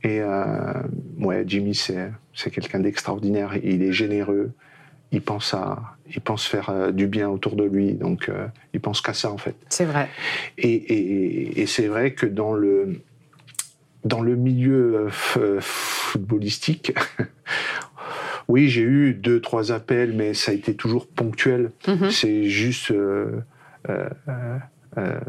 Et 0.03 0.19
euh, 0.21 0.73
ouais, 1.19 1.43
Jimmy 1.47 1.75
c'est 1.75 2.11
c'est 2.33 2.51
quelqu'un 2.51 2.79
d'extraordinaire. 2.79 3.55
Il 3.63 3.83
est 3.83 3.93
généreux. 3.93 4.51
Il 5.13 5.21
pense 5.21 5.53
à 5.53 5.81
il 6.13 6.19
pense 6.21 6.45
faire 6.45 6.91
du 6.91 7.07
bien 7.07 7.29
autour 7.29 7.55
de 7.55 7.63
lui. 7.63 7.93
Donc 7.93 8.29
il 8.73 8.79
pense 8.81 8.99
qu'à 9.01 9.13
ça 9.13 9.31
en 9.31 9.37
fait. 9.37 9.55
C'est 9.69 9.85
vrai. 9.85 10.09
Et, 10.57 10.73
et, 10.73 11.61
et 11.61 11.65
c'est 11.65 11.87
vrai 11.87 12.13
que 12.13 12.25
dans 12.25 12.53
le 12.53 12.99
dans 14.03 14.21
le 14.21 14.35
milieu 14.35 15.07
footballistique, 15.09 16.93
Oui, 18.47 18.69
j'ai 18.69 18.81
eu 18.81 19.13
deux, 19.13 19.39
trois 19.39 19.71
appels, 19.71 20.13
mais 20.13 20.33
ça 20.33 20.51
a 20.51 20.55
été 20.55 20.75
toujours 20.75 21.07
ponctuel. 21.07 21.71
Mhm. 21.87 22.11
C'est 22.11 22.45
juste 22.45 22.91
euh, 22.91 23.39
euh, 23.89 24.09
euh, 24.97 25.19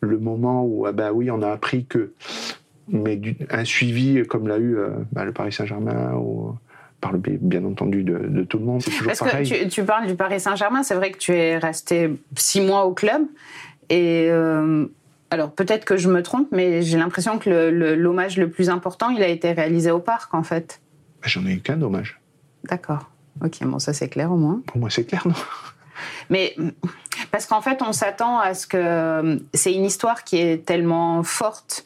le 0.00 0.18
moment 0.18 0.64
où, 0.64 0.86
ah 0.86 0.92
bah 0.92 1.12
oui, 1.12 1.30
on 1.30 1.42
a 1.42 1.50
appris 1.50 1.84
que, 1.84 2.12
mais 2.88 3.20
un 3.50 3.64
suivi 3.64 4.22
comme 4.26 4.48
l'a 4.48 4.58
eu 4.58 4.76
bah, 5.12 5.24
le 5.24 5.32
Paris 5.32 5.52
Saint-Germain 5.52 6.14
ou 6.14 6.56
par 7.00 7.12
le 7.12 7.18
bien 7.18 7.64
entendu 7.64 8.02
de, 8.02 8.42
tout 8.42 8.58
le 8.58 8.64
monde, 8.64 8.82
c'est 8.82 8.90
toujours 8.90 9.06
Parce 9.06 9.20
Que 9.20 9.68
tu, 9.68 9.84
parles 9.84 10.06
du 10.06 10.16
Paris 10.16 10.40
Saint-Germain, 10.40 10.82
c'est 10.82 10.94
vrai 10.94 11.12
que 11.12 11.18
tu 11.18 11.32
es 11.32 11.56
resté 11.56 12.10
six 12.36 12.60
mois 12.60 12.84
au 12.86 12.92
club 12.92 13.22
et 13.88 14.30
alors 15.30 15.52
peut-être 15.52 15.84
que 15.84 15.96
je 15.96 16.08
me 16.08 16.22
trompe, 16.22 16.48
mais 16.52 16.82
j'ai 16.82 16.98
l'impression 16.98 17.38
que 17.38 17.50
l'hommage 17.94 18.36
le, 18.36 18.48
plus 18.48 18.70
important, 18.70 19.10
il 19.10 19.22
a 19.22 19.28
été 19.28 19.52
réalisé 19.52 19.90
au 19.90 20.00
parc 20.00 20.34
en 20.34 20.42
fait. 20.42 20.80
J'en 21.22 21.44
ai 21.46 21.52
eu 21.52 21.60
qu'un 21.60 21.76
dommage. 21.76 22.20
D'accord. 22.64 23.10
Ok, 23.44 23.62
bon, 23.62 23.78
ça 23.78 23.92
c'est 23.92 24.08
clair 24.08 24.32
au 24.32 24.36
moins. 24.36 24.62
Pour 24.66 24.78
moi, 24.78 24.90
c'est 24.90 25.04
clair, 25.04 25.26
non? 25.26 25.34
Mais 26.30 26.56
parce 27.30 27.46
qu'en 27.46 27.60
fait, 27.60 27.82
on 27.82 27.92
s'attend 27.92 28.38
à 28.38 28.54
ce 28.54 28.66
que 28.66 29.40
c'est 29.52 29.72
une 29.72 29.84
histoire 29.84 30.24
qui 30.24 30.38
est 30.38 30.64
tellement 30.64 31.22
forte 31.22 31.84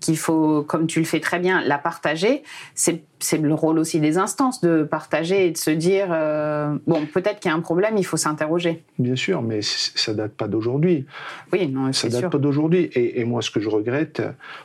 qu'il 0.00 0.16
faut, 0.16 0.62
comme 0.62 0.86
tu 0.86 0.98
le 0.98 1.04
fais 1.04 1.20
très 1.20 1.38
bien, 1.38 1.62
la 1.62 1.78
partager. 1.78 2.42
C'est 2.74 3.02
le 3.38 3.54
rôle 3.54 3.78
aussi 3.78 4.00
des 4.00 4.18
instances 4.18 4.60
de 4.60 4.82
partager 4.82 5.46
et 5.46 5.50
de 5.52 5.56
se 5.56 5.70
dire 5.70 6.08
euh, 6.10 6.76
bon, 6.86 7.06
peut-être 7.06 7.40
qu'il 7.40 7.50
y 7.50 7.54
a 7.54 7.56
un 7.56 7.60
problème, 7.60 7.96
il 7.96 8.04
faut 8.04 8.16
s'interroger. 8.16 8.82
Bien 8.98 9.16
sûr, 9.16 9.42
mais 9.42 9.60
ça 9.62 10.12
date 10.14 10.32
pas 10.32 10.48
d'aujourd'hui. 10.48 11.06
Oui, 11.52 11.68
non, 11.68 11.92
ça 11.92 12.08
date 12.08 12.30
pas 12.30 12.38
d'aujourd'hui. 12.38 12.90
Et, 12.94 13.24
moi, 13.24 13.42
ce 13.42 13.50
que 13.50 13.60
je 13.60 13.68
regrette, 13.68 14.22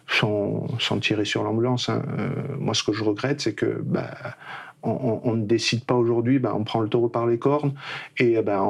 sans, 0.08 0.68
sans 0.80 1.00
tirer 1.00 1.26
sur 1.26 1.44
l'ambulance, 1.44 1.90
hein, 1.90 2.02
euh, 2.18 2.30
moi, 2.60 2.74
ce 2.74 2.84
que 2.84 2.94
je 2.94 3.04
regrette, 3.04 3.42
c'est 3.42 3.54
que 3.54 3.82
bah, 3.84 4.10
on, 4.84 5.36
ne 5.36 5.46
décide 5.46 5.84
pas 5.84 5.96
aujourd'hui, 5.96 6.40
ben, 6.40 6.54
on 6.56 6.64
prend 6.64 6.82
le 6.82 6.90
taureau 6.90 7.10
par 7.10 7.26
les 7.26 7.40
cornes 7.40 7.74
et 8.18 8.42
ben, 8.42 8.62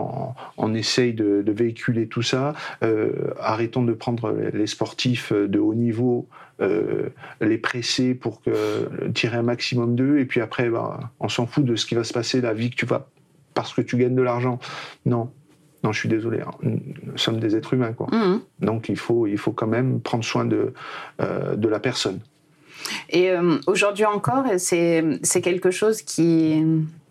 on, 0.58 0.74
essaye 0.74 1.14
de, 1.14 1.44
véhiculer 1.48 2.08
tout 2.08 2.22
ça. 2.22 2.54
Euh, 2.84 3.34
arrêtons 3.40 3.84
de 3.84 3.94
prendre 3.94 4.32
les 4.32 4.68
sportifs 4.68 5.34
de 5.34 5.60
haut 5.60 5.74
niveau, 5.74 6.28
euh, 6.62 7.10
les 7.42 7.58
presser 7.58 8.14
pour 8.14 8.42
que, 8.42 9.10
tirer 9.14 9.38
un 9.38 9.44
maximum 9.44 9.96
d'eux 9.96 10.20
et 10.20 10.26
puis 10.26 10.42
après, 10.42 10.70
ben, 10.70 11.00
on 11.20 11.30
s'en 11.30 11.46
fout 11.46 11.64
de 11.64 11.76
ce 11.76 11.86
qui 11.86 11.96
va 11.96 12.04
se 12.04 12.14
passer, 12.14 12.42
la 12.42 12.54
vie 12.54 12.70
que 12.70 12.76
tu 12.76 12.86
vas, 12.86 13.08
parce 13.54 13.74
que 13.74 13.82
tu 13.82 13.98
gagnes 13.98 14.16
de 14.16 14.22
l'argent. 14.22 14.60
Non. 15.06 15.32
Non, 15.84 15.92
je 15.92 16.00
suis 16.00 16.10
désolé. 16.10 16.42
Hein. 16.42 16.52
Nous 16.64 17.18
sommes 17.18 17.40
des 17.40 17.56
êtres 17.56 17.74
humains, 17.76 17.94
quoi. 17.94 18.08
Mmh. 18.08 18.42
Donc 18.62 18.90
il 18.90 18.98
faut, 18.98 19.28
il 19.28 19.38
faut 19.38 19.52
quand 19.52 19.68
même 19.68 20.02
prendre 20.02 20.24
soin 20.24 20.44
de, 20.44 20.74
euh, 21.22 21.56
de 21.56 21.68
la 21.68 21.80
personne. 21.80 22.20
Et 23.10 23.32
euh, 23.32 23.58
aujourd'hui 23.68 24.06
encore, 24.06 24.46
c'est 24.58 25.42
quelque 25.44 25.72
chose 25.72 26.02
qui... 26.02 26.64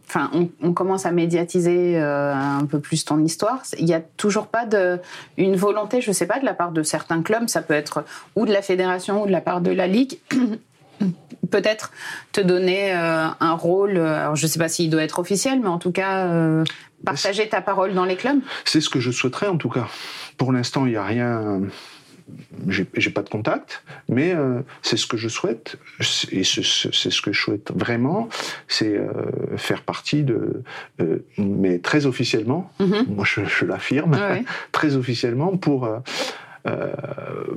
Enfin, 0.08 0.30
on, 0.62 0.72
commence 0.72 1.04
à 1.04 1.10
médiatiser 1.10 1.98
euh, 1.98 2.32
un 2.32 2.64
peu 2.64 2.78
plus 2.78 3.04
ton 3.04 3.18
histoire. 3.24 3.62
Il 3.76 3.86
n'y 3.86 3.94
a 3.94 4.00
toujours 4.00 4.46
pas 4.46 4.64
de, 4.64 5.00
une 5.36 5.56
volonté, 5.56 6.00
je 6.00 6.10
ne 6.10 6.14
sais 6.14 6.26
pas, 6.26 6.38
de 6.38 6.44
la 6.44 6.54
part 6.54 6.70
de 6.70 6.84
certains 6.84 7.22
clubs, 7.22 7.48
ça 7.48 7.60
peut 7.60 7.74
être 7.74 8.04
ou 8.36 8.46
de 8.46 8.52
la 8.52 8.62
fédération 8.62 9.22
ou 9.22 9.26
de 9.26 9.32
la 9.32 9.40
part 9.40 9.60
de 9.60 9.72
la 9.72 9.88
ligue, 9.88 10.18
peut-être 11.50 11.90
te 12.30 12.40
donner 12.40 12.94
euh, 12.94 13.26
un 13.40 13.52
rôle, 13.54 13.98
alors 13.98 14.36
je 14.36 14.46
ne 14.46 14.48
sais 14.48 14.60
pas 14.60 14.68
s'il 14.68 14.90
doit 14.90 15.02
être 15.02 15.18
officiel, 15.18 15.58
mais 15.60 15.68
en 15.68 15.78
tout 15.78 15.92
cas, 15.92 16.30
partager 17.04 17.48
ta 17.48 17.60
parole 17.60 17.92
dans 17.92 18.04
les 18.04 18.16
clubs 18.16 18.40
C'est 18.64 18.80
ce 18.80 18.88
que 18.88 19.00
je 19.00 19.10
souhaiterais 19.10 19.48
en 19.48 19.56
tout 19.56 19.70
cas. 19.70 19.88
Pour 20.36 20.52
l'instant, 20.52 20.86
il 20.86 20.92
n'y 20.92 20.96
a 20.96 21.04
rien 21.04 21.62
j'ai 22.68 23.10
pas 23.10 23.22
de 23.22 23.28
contact, 23.28 23.84
mais 24.08 24.34
euh, 24.34 24.60
c'est 24.82 24.96
ce 24.96 25.06
que 25.06 25.16
je 25.16 25.28
souhaite, 25.28 25.76
et 26.32 26.44
c'est 26.44 26.62
ce 26.62 27.22
que 27.22 27.32
je 27.32 27.40
souhaite 27.40 27.70
vraiment, 27.74 28.28
c'est 28.68 28.96
euh, 28.96 29.06
faire 29.56 29.82
partie 29.82 30.24
de, 30.24 30.62
euh, 31.00 31.24
mais 31.38 31.78
très 31.78 32.06
officiellement, 32.06 32.70
mm-hmm. 32.80 33.08
moi 33.08 33.24
je, 33.24 33.64
l'affirme, 33.64 34.18
très 34.72 34.96
officiellement 34.96 35.56
pour, 35.56 35.88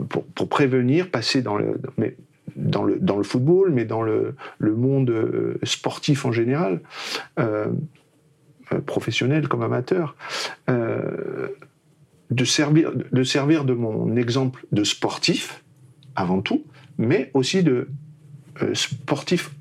pour, 0.10 0.26
pour 0.26 0.50
prévenir, 0.50 1.10
passer 1.10 1.42
dans 1.42 1.58
le, 1.58 1.80
mais 1.98 2.16
dans 2.56 2.84
le 2.84 2.98
dans 3.00 3.18
le 3.18 3.24
football, 3.24 3.72
mais 3.72 3.86
dans 3.86 4.02
le, 4.02 4.36
le 4.60 4.76
monde 4.76 5.58
sportif 5.64 6.26
en 6.26 6.32
général 6.32 6.82
professionnel 8.86 9.48
comme 9.48 9.64
amateur, 9.64 10.16
de, 12.30 12.46
servir, 12.46 12.92
de 12.94 13.24
servir 13.24 13.66
de 13.66 13.74
mon 13.74 14.16
exemple 14.16 14.66
de 14.72 14.84
sportif, 14.84 15.64
avant 16.16 16.42
tout, 16.42 16.66
mais 16.98 17.32
aussi 17.34 17.64
de 17.64 17.90
sportif 18.74 19.52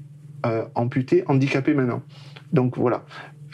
amputé, 0.74 1.24
handicapé 1.28 1.74
maintenant. 1.74 2.02
Donc 2.52 2.78
voilà, 2.78 3.04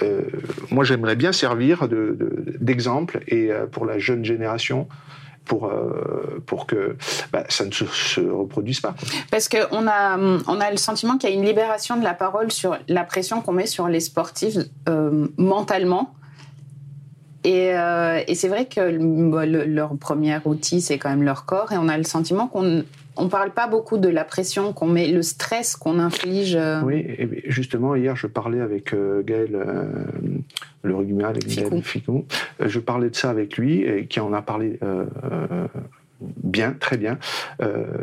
euh, 0.03 0.23
moi 0.71 0.85
j'aimerais 0.85 1.17
bien 1.17 1.33
servir 1.33 1.89
d'exemple 1.89 3.21
et 3.29 3.51
euh, 3.51 3.67
pour 3.67 3.87
la 3.87 3.99
jeune 3.99 4.25
génération 4.25 4.89
pour, 5.45 5.67
euh, 5.67 6.43
pour 6.47 6.67
que 6.67 6.97
bah, 7.33 7.45
ça 7.49 7.67
ne 7.67 7.71
se, 7.71 8.21
reproduise 8.21 8.81
pas. 8.81 8.95
Parce 9.31 9.49
qu'on 9.49 9.87
a, 9.87 10.17
on 10.19 10.61
a 10.61 10.71
le 10.71 10.79
sentiment 10.79 11.19
qu'il 11.19 11.29
y 11.29 11.33
a 11.33 11.37
une 11.37 11.45
libération 11.45 11.97
de 11.97 12.03
la 12.03 12.15
parole 12.15 12.51
sur 12.51 12.79
la 12.89 13.05
pression 13.05 13.43
qu'on 13.43 13.53
met 13.53 13.67
sur 13.67 13.89
les 13.89 14.01
sportifs 14.01 14.57
mentalement. 15.37 16.15
Et, 17.45 17.73
et 18.27 18.35
c'est 18.35 18.49
vrai 18.49 18.67
que 18.67 18.81
leur 18.81 19.97
premier 19.97 20.39
outil, 20.45 20.81
c'est 20.81 20.99
quand 20.99 21.11
même 21.11 21.23
leur 21.23 21.45
corps, 21.45 21.73
et 21.73 21.79
on 21.79 21.89
a 21.89 21.99
le 21.99 22.05
sentiment 22.05 22.49
qu'on 22.49 22.85
on 23.17 23.29
parle 23.29 23.53
pas 23.53 23.69
beaucoup 23.69 23.99
de 23.99 24.09
la 24.09 24.25
pression 24.25 24.73
qu'on 24.73 24.87
met, 24.87 25.09
le 25.09 25.23
stress 25.23 25.77
qu'on 25.77 25.99
inflige. 25.99 26.57
Euh. 26.57 26.81
Oui, 26.83 26.97
et 26.97 27.43
justement, 27.47 27.95
hier, 27.95 28.17
je 28.17 28.27
parlais 28.27 28.61
avec 28.61 28.93
euh, 28.93 29.23
Gaël, 29.23 29.51
euh, 29.55 29.85
le 30.83 30.97
rugbyman, 30.97 31.27
avec 31.27 31.47
Gaël 31.47 31.83
Ficou. 31.83 32.27
Je 32.61 32.79
parlais 32.81 33.11
de 33.11 33.17
ça 33.17 33.31
avec 33.31 33.57
lui, 33.57 33.83
et 33.83 34.07
qui 34.07 34.21
en 34.21 34.33
a 34.33 34.43
parlé 34.43 34.79
bien, 36.43 36.73
très 36.73 36.97
bien. 36.97 37.19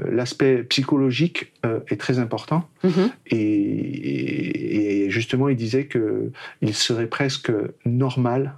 L'aspect 0.09 0.63
psychologique 0.63 1.51
est 1.87 1.99
très 1.99 2.19
important. 2.19 2.67
Mm-hmm. 2.83 3.09
et, 3.27 5.07
justement, 5.09 5.49
il 5.49 5.55
disait 5.55 5.85
que 5.85 6.31
il 6.61 6.73
serait 6.73 7.07
presque 7.07 7.51
normal 7.85 8.53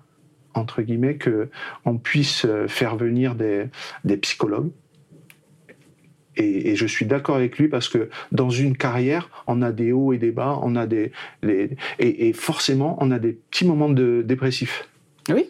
entre 0.54 0.82
guillemets 0.82 1.16
que 1.16 1.50
on 1.86 1.98
puisse 1.98 2.46
faire 2.68 2.96
venir 2.96 3.36
des 3.36 4.18
psychologues 4.18 4.72
et, 6.36 6.76
je 6.76 6.86
suis 6.86 7.06
d'accord 7.06 7.36
avec 7.36 7.58
lui 7.58 7.68
parce 7.68 7.88
que 7.88 8.10
dans 8.32 8.50
une 8.50 8.76
carrière, 8.76 9.30
on 9.48 9.62
a 9.62 9.72
des 9.72 9.92
hauts 9.92 10.14
et 10.14 10.18
des 10.18 10.32
bas, 10.32 10.60
on 10.64 10.76
a 10.76 10.88
des 10.88 11.12
et, 12.00 12.34
forcément, 12.34 12.98
on 13.00 13.12
a 13.12 13.20
des 13.20 13.34
petits 13.34 13.66
moments 13.66 13.90
de 13.90 14.24
dépressifs. 14.26 14.88
Oui. 15.30 15.50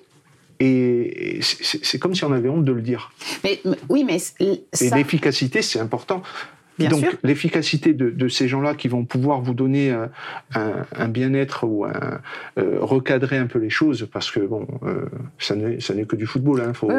Et 0.59 1.39
c'est 1.41 1.99
comme 1.99 2.15
si 2.15 2.23
on 2.23 2.31
avait 2.31 2.49
honte 2.49 2.63
de 2.63 2.71
le 2.71 2.81
dire. 2.81 3.11
Mais 3.43 3.61
oui, 3.89 4.03
mais 4.03 4.17
et 4.39 4.89
l'efficacité, 4.93 5.61
c'est 5.61 5.79
important. 5.79 6.21
Bien 6.79 6.89
Donc 6.89 7.05
l'efficacité 7.23 7.93
de, 7.93 8.27
ces 8.27 8.47
gens-là 8.47 8.73
qui 8.73 8.87
vont 8.87 9.05
pouvoir 9.05 9.41
vous 9.41 9.53
donner 9.53 9.91
euh, 9.91 10.07
un, 10.95 11.07
bien-être 11.07 11.65
ou 11.65 11.85
un, 11.85 12.19
euh, 12.57 12.77
recadrer 12.79 13.37
un 13.37 13.45
peu 13.45 13.59
les 13.59 13.69
choses, 13.69 14.07
parce 14.11 14.31
que 14.31 14.39
bon, 14.39 14.67
euh, 14.83 15.05
ça 15.37 15.55
n'est 15.55 16.05
que 16.05 16.15
du 16.15 16.25
football, 16.25 16.61
il 16.63 16.69
hein, 16.69 16.73
faut, 16.73 16.89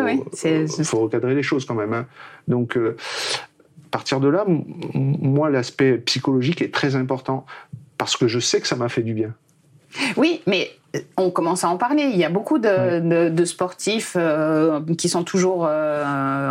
faut, 0.85 1.01
recadrer 1.01 1.35
les 1.35 1.43
choses 1.43 1.65
quand 1.65 1.75
même. 1.75 1.93
Hein. 1.93 2.07
Donc 2.47 2.79
partir 3.95 4.19
de 4.19 4.27
là, 4.27 4.45
moi, 4.95 5.51
l'aspect 5.51 5.99
psychologique 5.99 6.63
est 6.63 6.75
très 6.75 6.97
important 6.97 7.47
parce 7.97 8.17
que 8.17 8.27
je 8.27 8.41
sais 8.41 8.61
que 8.61 8.67
ça 8.67 8.75
m'a 8.75 8.89
fait 8.89 9.05
du 9.05 9.15
bien. 9.15 9.33
Oui, 10.17 10.41
mais 10.49 10.73
on 11.17 11.31
commence 11.31 11.65
à 11.65 11.69
en 11.69 11.77
parler. 11.77 12.05
Il 12.13 12.19
y 12.19 12.25
a 12.25 12.29
beaucoup 12.29 12.59
de, 12.59 13.45
sportifs 13.45 14.17
euh, 14.17 14.81
qui 14.97 15.09
sont 15.09 15.25
toujours 15.25 15.67
euh, 15.69 16.51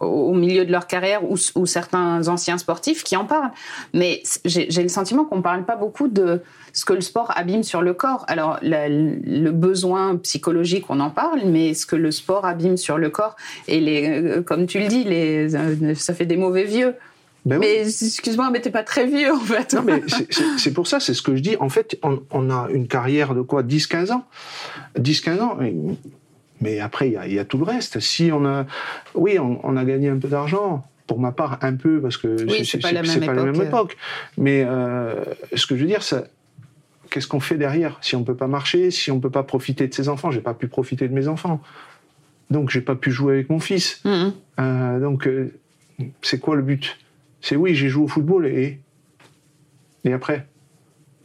au 0.00 0.34
milieu 0.34 0.64
de 0.64 0.72
leur 0.72 0.86
carrière 0.86 1.22
ou, 1.30 1.36
certains 1.66 2.28
anciens 2.28 2.58
sportifs 2.58 3.04
qui 3.04 3.16
en 3.16 3.24
parlent. 3.24 3.50
Mais 3.94 4.22
j'ai 4.44 4.82
le 4.82 4.88
sentiment 4.88 5.24
qu'on 5.24 5.36
ne 5.36 5.42
parle 5.42 5.64
pas 5.64 5.76
beaucoup 5.76 6.08
de 6.08 6.42
ce 6.72 6.84
que 6.84 6.92
le 6.92 7.00
sport 7.00 7.32
abîme 7.36 7.62
sur 7.62 7.82
le 7.82 7.94
corps. 7.94 8.24
Alors, 8.28 8.58
le 8.62 9.50
besoin 9.50 10.16
psychologique, 10.16 10.86
on 10.88 11.00
en 11.00 11.10
parle, 11.10 11.40
mais 11.44 11.74
ce 11.74 11.86
que 11.86 11.96
le 11.96 12.10
sport 12.10 12.44
abîme 12.44 12.76
sur 12.76 12.98
le 12.98 13.10
corps, 13.10 13.36
et 13.66 13.80
les, 13.80 14.08
euh, 14.08 14.42
comme 14.42 14.66
tu 14.66 14.78
le 14.78 14.86
dis, 14.86 15.04
les, 15.04 15.48
ça 15.94 16.14
fait 16.14 16.26
des 16.26 16.36
mauvais 16.36 16.64
vieux. 16.64 16.94
Ben 17.44 17.58
mais 17.58 17.80
excuse-moi, 17.80 18.50
mais 18.50 18.60
t'es 18.60 18.70
pas 18.70 18.82
très 18.82 19.06
vieux 19.06 19.32
en 19.32 19.40
fait. 19.40 19.74
Non, 19.74 19.82
mais 19.82 20.02
c'est 20.58 20.72
pour 20.72 20.86
ça, 20.86 21.00
c'est 21.00 21.14
ce 21.14 21.22
que 21.22 21.36
je 21.36 21.40
dis. 21.40 21.56
En 21.60 21.68
fait, 21.68 21.98
on, 22.02 22.50
a 22.50 22.68
une 22.70 22.88
carrière 22.88 23.34
de 23.34 23.42
quoi 23.42 23.62
10-15 23.62 24.12
ans? 24.12 24.24
10-15 24.98 25.40
ans. 25.40 25.58
Mais 26.60 26.80
après, 26.80 27.08
il 27.08 27.32
y, 27.32 27.38
a 27.38 27.44
tout 27.44 27.58
le 27.58 27.64
reste. 27.64 28.00
Si 28.00 28.30
on 28.32 28.44
a. 28.44 28.66
Oui, 29.14 29.38
on, 29.38 29.76
a 29.76 29.84
gagné 29.84 30.08
un 30.08 30.18
peu 30.18 30.28
d'argent. 30.28 30.84
Pour 31.06 31.20
ma 31.20 31.32
part, 31.32 31.58
un 31.62 31.74
peu, 31.74 32.02
parce 32.02 32.18
que 32.18 32.36
c'est 32.64 32.82
pas, 32.82 32.92
la 32.92 33.00
même, 33.00 33.20
pas 33.20 33.32
la 33.32 33.44
même 33.44 33.62
époque. 33.62 33.96
Mais 34.36 34.62
euh, 34.66 35.24
ce 35.54 35.66
que 35.66 35.74
je 35.74 35.80
veux 35.80 35.86
dire, 35.86 36.02
ça, 36.02 36.24
qu'est-ce 37.10 37.26
qu'on 37.26 37.40
fait 37.40 37.56
derrière? 37.56 37.96
Si 38.02 38.14
on 38.14 38.24
peut 38.24 38.34
pas 38.34 38.46
marcher, 38.46 38.90
si 38.90 39.10
on 39.10 39.18
peut 39.18 39.30
pas 39.30 39.42
profiter 39.42 39.86
de 39.88 39.94
ses 39.94 40.10
enfants, 40.10 40.30
j'ai 40.30 40.40
pas 40.40 40.52
pu 40.52 40.68
profiter 40.68 41.08
de 41.08 41.14
mes 41.14 41.28
enfants. 41.28 41.62
Donc 42.50 42.70
j'ai 42.70 42.80
pas 42.80 42.94
pu 42.94 43.10
jouer 43.10 43.34
avec 43.34 43.50
mon 43.50 43.60
fils. 43.60 44.00
Mm-hmm. 44.04 44.32
Euh, 44.60 45.00
donc 45.00 45.26
euh, 45.26 45.52
c'est 46.22 46.40
quoi 46.40 46.56
le 46.56 46.62
but? 46.62 46.98
C'est 47.40 47.56
oui, 47.56 47.74
j'ai 47.74 47.88
joué 47.88 48.04
au 48.04 48.08
football 48.08 48.46
et 48.46 48.80
et 50.04 50.12
après. 50.12 50.46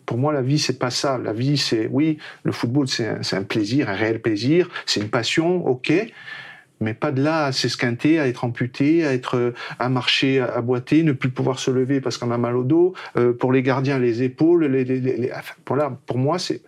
Pour 0.05 0.17
moi, 0.17 0.33
la 0.33 0.41
vie, 0.41 0.59
c'est 0.59 0.77
pas 0.77 0.89
ça. 0.89 1.17
La 1.17 1.31
vie, 1.31 1.57
c'est 1.57 1.87
oui, 1.89 2.17
le 2.43 2.51
football, 2.51 2.89
c'est 2.89 3.07
un, 3.07 3.21
un, 3.31 3.43
plaisir, 3.43 3.89
un 3.89 3.93
réel 3.93 4.21
plaisir, 4.21 4.69
c'est 4.85 4.99
une 4.99 5.09
passion, 5.09 5.65
ok 5.65 5.93
mais 6.83 6.93
pas 6.93 7.11
de 7.11 7.23
là 7.23 7.45
à 7.45 7.51
s'esquinter, 7.51 8.19
à 8.19 8.27
être 8.27 8.43
amputé, 8.43 9.05
à 9.05 9.13
être 9.13 9.53
à 9.79 9.89
marcher, 9.89 10.39
à 10.39 10.61
boiter, 10.61 11.03
ne 11.03 11.13
plus 11.13 11.29
pouvoir 11.29 11.59
se 11.59 11.71
lever 11.71 12.01
parce 12.01 12.17
qu'on 12.17 12.31
a 12.31 12.37
mal 12.37 12.55
au 12.55 12.63
dos. 12.63 12.93
Euh, 13.17 13.33
pour 13.33 13.51
les 13.51 13.63
gardiens, 13.63 13.97
les 13.97 14.21
épaules, 14.21 14.65
les, 14.65 15.31
pour 16.05 16.17
moi, 16.17 16.37
c'est 16.39 16.61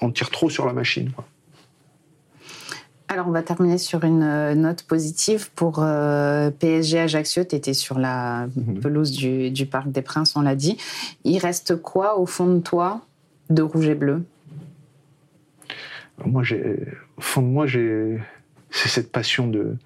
on 0.00 0.10
tire 0.10 0.30
trop 0.30 0.48
sur 0.48 0.66
la 0.66 0.72
machine. 0.72 1.10
Alors, 3.08 3.28
on 3.28 3.32
va 3.32 3.42
terminer 3.42 3.78
sur 3.78 4.04
une 4.04 4.22
euh, 4.22 4.54
note 4.54 4.82
positive. 4.84 5.50
Pour 5.52 5.80
euh, 5.82 6.50
PSG 6.50 7.00
Ajaccio, 7.00 7.44
tu 7.44 7.54
étais 7.54 7.74
sur 7.74 7.98
la 7.98 8.46
mhm. 8.56 8.80
pelouse 8.80 9.12
du, 9.12 9.50
du, 9.50 9.66
Parc 9.66 9.90
des 9.90 10.02
Princes, 10.02 10.34
on 10.36 10.40
l'a 10.40 10.56
dit. 10.56 10.78
Il 11.24 11.38
reste 11.38 11.76
quoi 11.76 12.18
au 12.18 12.26
fond 12.26 12.46
de 12.46 12.60
toi 12.60 13.02
de 13.50 13.62
rouge 13.62 13.88
et 13.88 13.94
bleu? 13.94 14.24
Moi, 16.24 16.42
au 17.16 17.20
fond 17.20 17.42
de 17.42 17.46
moi, 17.46 17.66
j'ai 17.66 18.18
c'est 18.70 18.88
cette 18.88 19.12
passion 19.12 19.46
de 19.46 19.76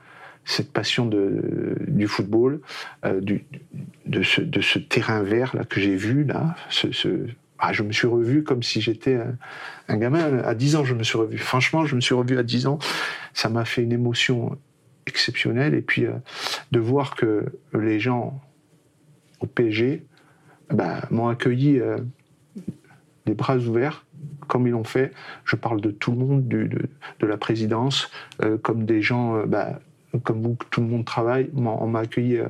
cette 0.45 0.73
passion 0.73 1.05
de, 1.05 1.77
du 1.87 2.09
football, 2.09 2.61
euh, 3.05 3.21
du, 3.21 3.45
de, 4.07 4.23
ce, 4.23 4.41
de, 4.41 4.63
ce, 4.63 4.79
terrain 4.79 5.23
vert 5.23 5.55
là 5.55 5.65
que 5.65 5.79
j'ai 5.79 5.95
vu 5.95 6.25
là. 6.25 6.57
Ce, 6.71 6.91
ce, 6.91 7.27
ah, 7.59 7.73
je 7.73 7.83
me 7.83 7.93
suis 7.93 8.07
revu 8.07 8.45
comme 8.45 8.63
si 8.63 8.81
j'étais 8.81 9.19
un, 9.89 9.97
gamin. 9.97 10.39
À 10.39 10.55
10 10.55 10.77
ans, 10.77 10.85
je 10.85 10.95
me 10.95 11.03
suis 11.03 11.19
revu. 11.19 11.39
Franchement, 11.39 11.87
je 11.87 11.97
me 11.97 12.01
suis 12.01 12.15
revu 12.15 12.39
à 12.39 12.43
10 12.43 12.67
ans. 12.67 12.79
Ça 13.35 13.49
m'a 13.49 13.65
fait 13.65 13.83
une 13.83 13.93
émotion 13.93 14.57
exceptionnelle. 15.07 15.75
Et 15.75 15.83
puis, 15.83 16.07
euh, 16.07 16.13
de 16.71 16.79
voir 16.79 17.17
que 17.17 17.47
les 17.75 17.99
gens 17.99 18.41
au 19.41 19.47
PSG 19.47 20.05
bah, 20.71 21.03
m'ont 21.11 21.29
accueilli 21.29 21.81
euh, 21.81 21.97
les 23.27 23.35
bras 23.35 23.57
ouverts 23.57 24.05
comme 24.47 24.67
ils 24.67 24.71
l'ont 24.71 24.85
fait. 24.85 25.13
Je 25.45 25.57
parle 25.57 25.81
de 25.81 25.91
tout 25.91 26.13
le 26.13 26.17
monde, 26.17 26.49
de, 26.49 26.89
la 27.21 27.37
présidence, 27.37 28.11
euh, 28.43 28.57
comme 28.57 28.87
des 28.87 29.03
gens, 29.03 29.45
bah, 29.47 29.81
comme 30.23 30.43
vous, 30.43 30.57
tout 30.71 30.81
le 30.81 30.87
monde 30.87 31.05
travaille. 31.05 31.51
On 31.55 31.87
m'a 31.87 32.01
accueilli, 32.01 32.41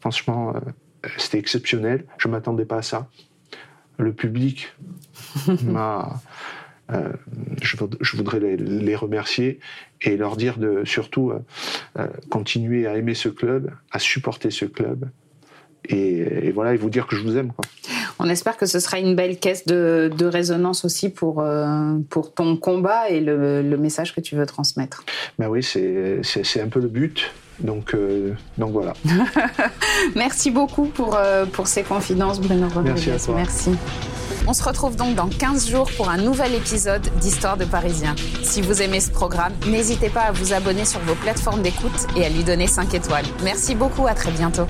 franchement, 0.00 0.52
c'était 1.16 1.38
exceptionnel. 1.38 2.04
Je 2.18 2.28
ne 2.28 2.32
m'attendais 2.32 2.66
pas 2.66 2.76
à 2.76 2.82
ça. 2.82 3.08
Le 3.98 4.12
public 4.12 4.72
m'a. 5.64 6.20
Je, 7.60 7.76
je, 8.00 8.16
voudrais 8.16 8.40
les, 8.40 8.96
remercier 8.96 9.60
et 10.00 10.16
leur 10.16 10.38
dire 10.38 10.56
de 10.56 10.86
surtout 10.86 11.34
continuer 12.30 12.86
à 12.86 12.96
aimer 12.96 13.12
ce 13.12 13.28
club, 13.28 13.70
à 13.90 13.98
supporter 13.98 14.50
ce 14.50 14.64
club 14.64 15.10
et, 15.88 16.50
voilà, 16.52 16.74
et 16.74 16.76
vous 16.76 16.90
dire 16.90 17.06
que 17.06 17.16
je 17.16 17.22
vous 17.22 17.36
aime. 17.36 17.52
Quoi. 17.52 17.64
On 18.18 18.28
espère 18.28 18.56
que 18.56 18.66
ce 18.66 18.80
sera 18.80 18.98
une 18.98 19.14
belle 19.14 19.38
caisse 19.38 19.66
de, 19.66 20.10
résonance 20.20 20.84
aussi 20.84 21.08
pour, 21.08 21.40
euh, 21.40 21.94
pour 22.10 22.34
ton 22.34 22.56
combat 22.56 23.08
et 23.10 23.20
le, 23.20 23.76
message 23.78 24.14
que 24.14 24.20
tu 24.20 24.36
veux 24.36 24.46
transmettre. 24.46 25.04
Ben 25.38 25.48
oui, 25.48 25.62
c'est 25.62 26.60
un 26.60 26.68
peu 26.68 26.80
le 26.80 26.88
but. 26.88 27.30
Donc, 27.60 27.94
euh, 27.94 28.34
donc 28.56 28.72
voilà. 28.72 28.92
Merci 30.14 30.50
beaucoup 30.50 30.86
pour, 30.86 31.16
euh, 31.16 31.44
pour 31.46 31.66
ces 31.66 31.82
confidences, 31.82 32.40
Bruno 32.40 32.68
Rodriguez. 32.68 33.10
Merci, 33.10 33.30
Merci. 33.34 33.70
On 34.46 34.52
se 34.52 34.62
retrouve 34.62 34.96
donc 34.96 35.14
dans 35.14 35.28
15 35.28 35.68
jours 35.68 35.90
pour 35.96 36.08
un 36.08 36.16
nouvel 36.16 36.54
épisode 36.54 37.02
d'Histoire 37.20 37.56
de 37.56 37.64
Parisien. 37.64 38.14
Si 38.42 38.62
vous 38.62 38.80
aimez 38.80 39.00
ce 39.00 39.10
programme, 39.10 39.52
n'hésitez 39.66 40.08
pas 40.08 40.22
à 40.22 40.32
vous 40.32 40.52
abonner 40.52 40.84
sur 40.84 41.00
vos 41.00 41.14
plateformes 41.16 41.62
d'écoute 41.62 42.06
et 42.16 42.24
à 42.24 42.28
lui 42.28 42.44
donner 42.44 42.66
5 42.66 42.94
étoiles. 42.94 43.26
Merci 43.42 43.74
beaucoup, 43.74 44.06
à 44.06 44.14
très 44.14 44.30
bientôt. 44.30 44.66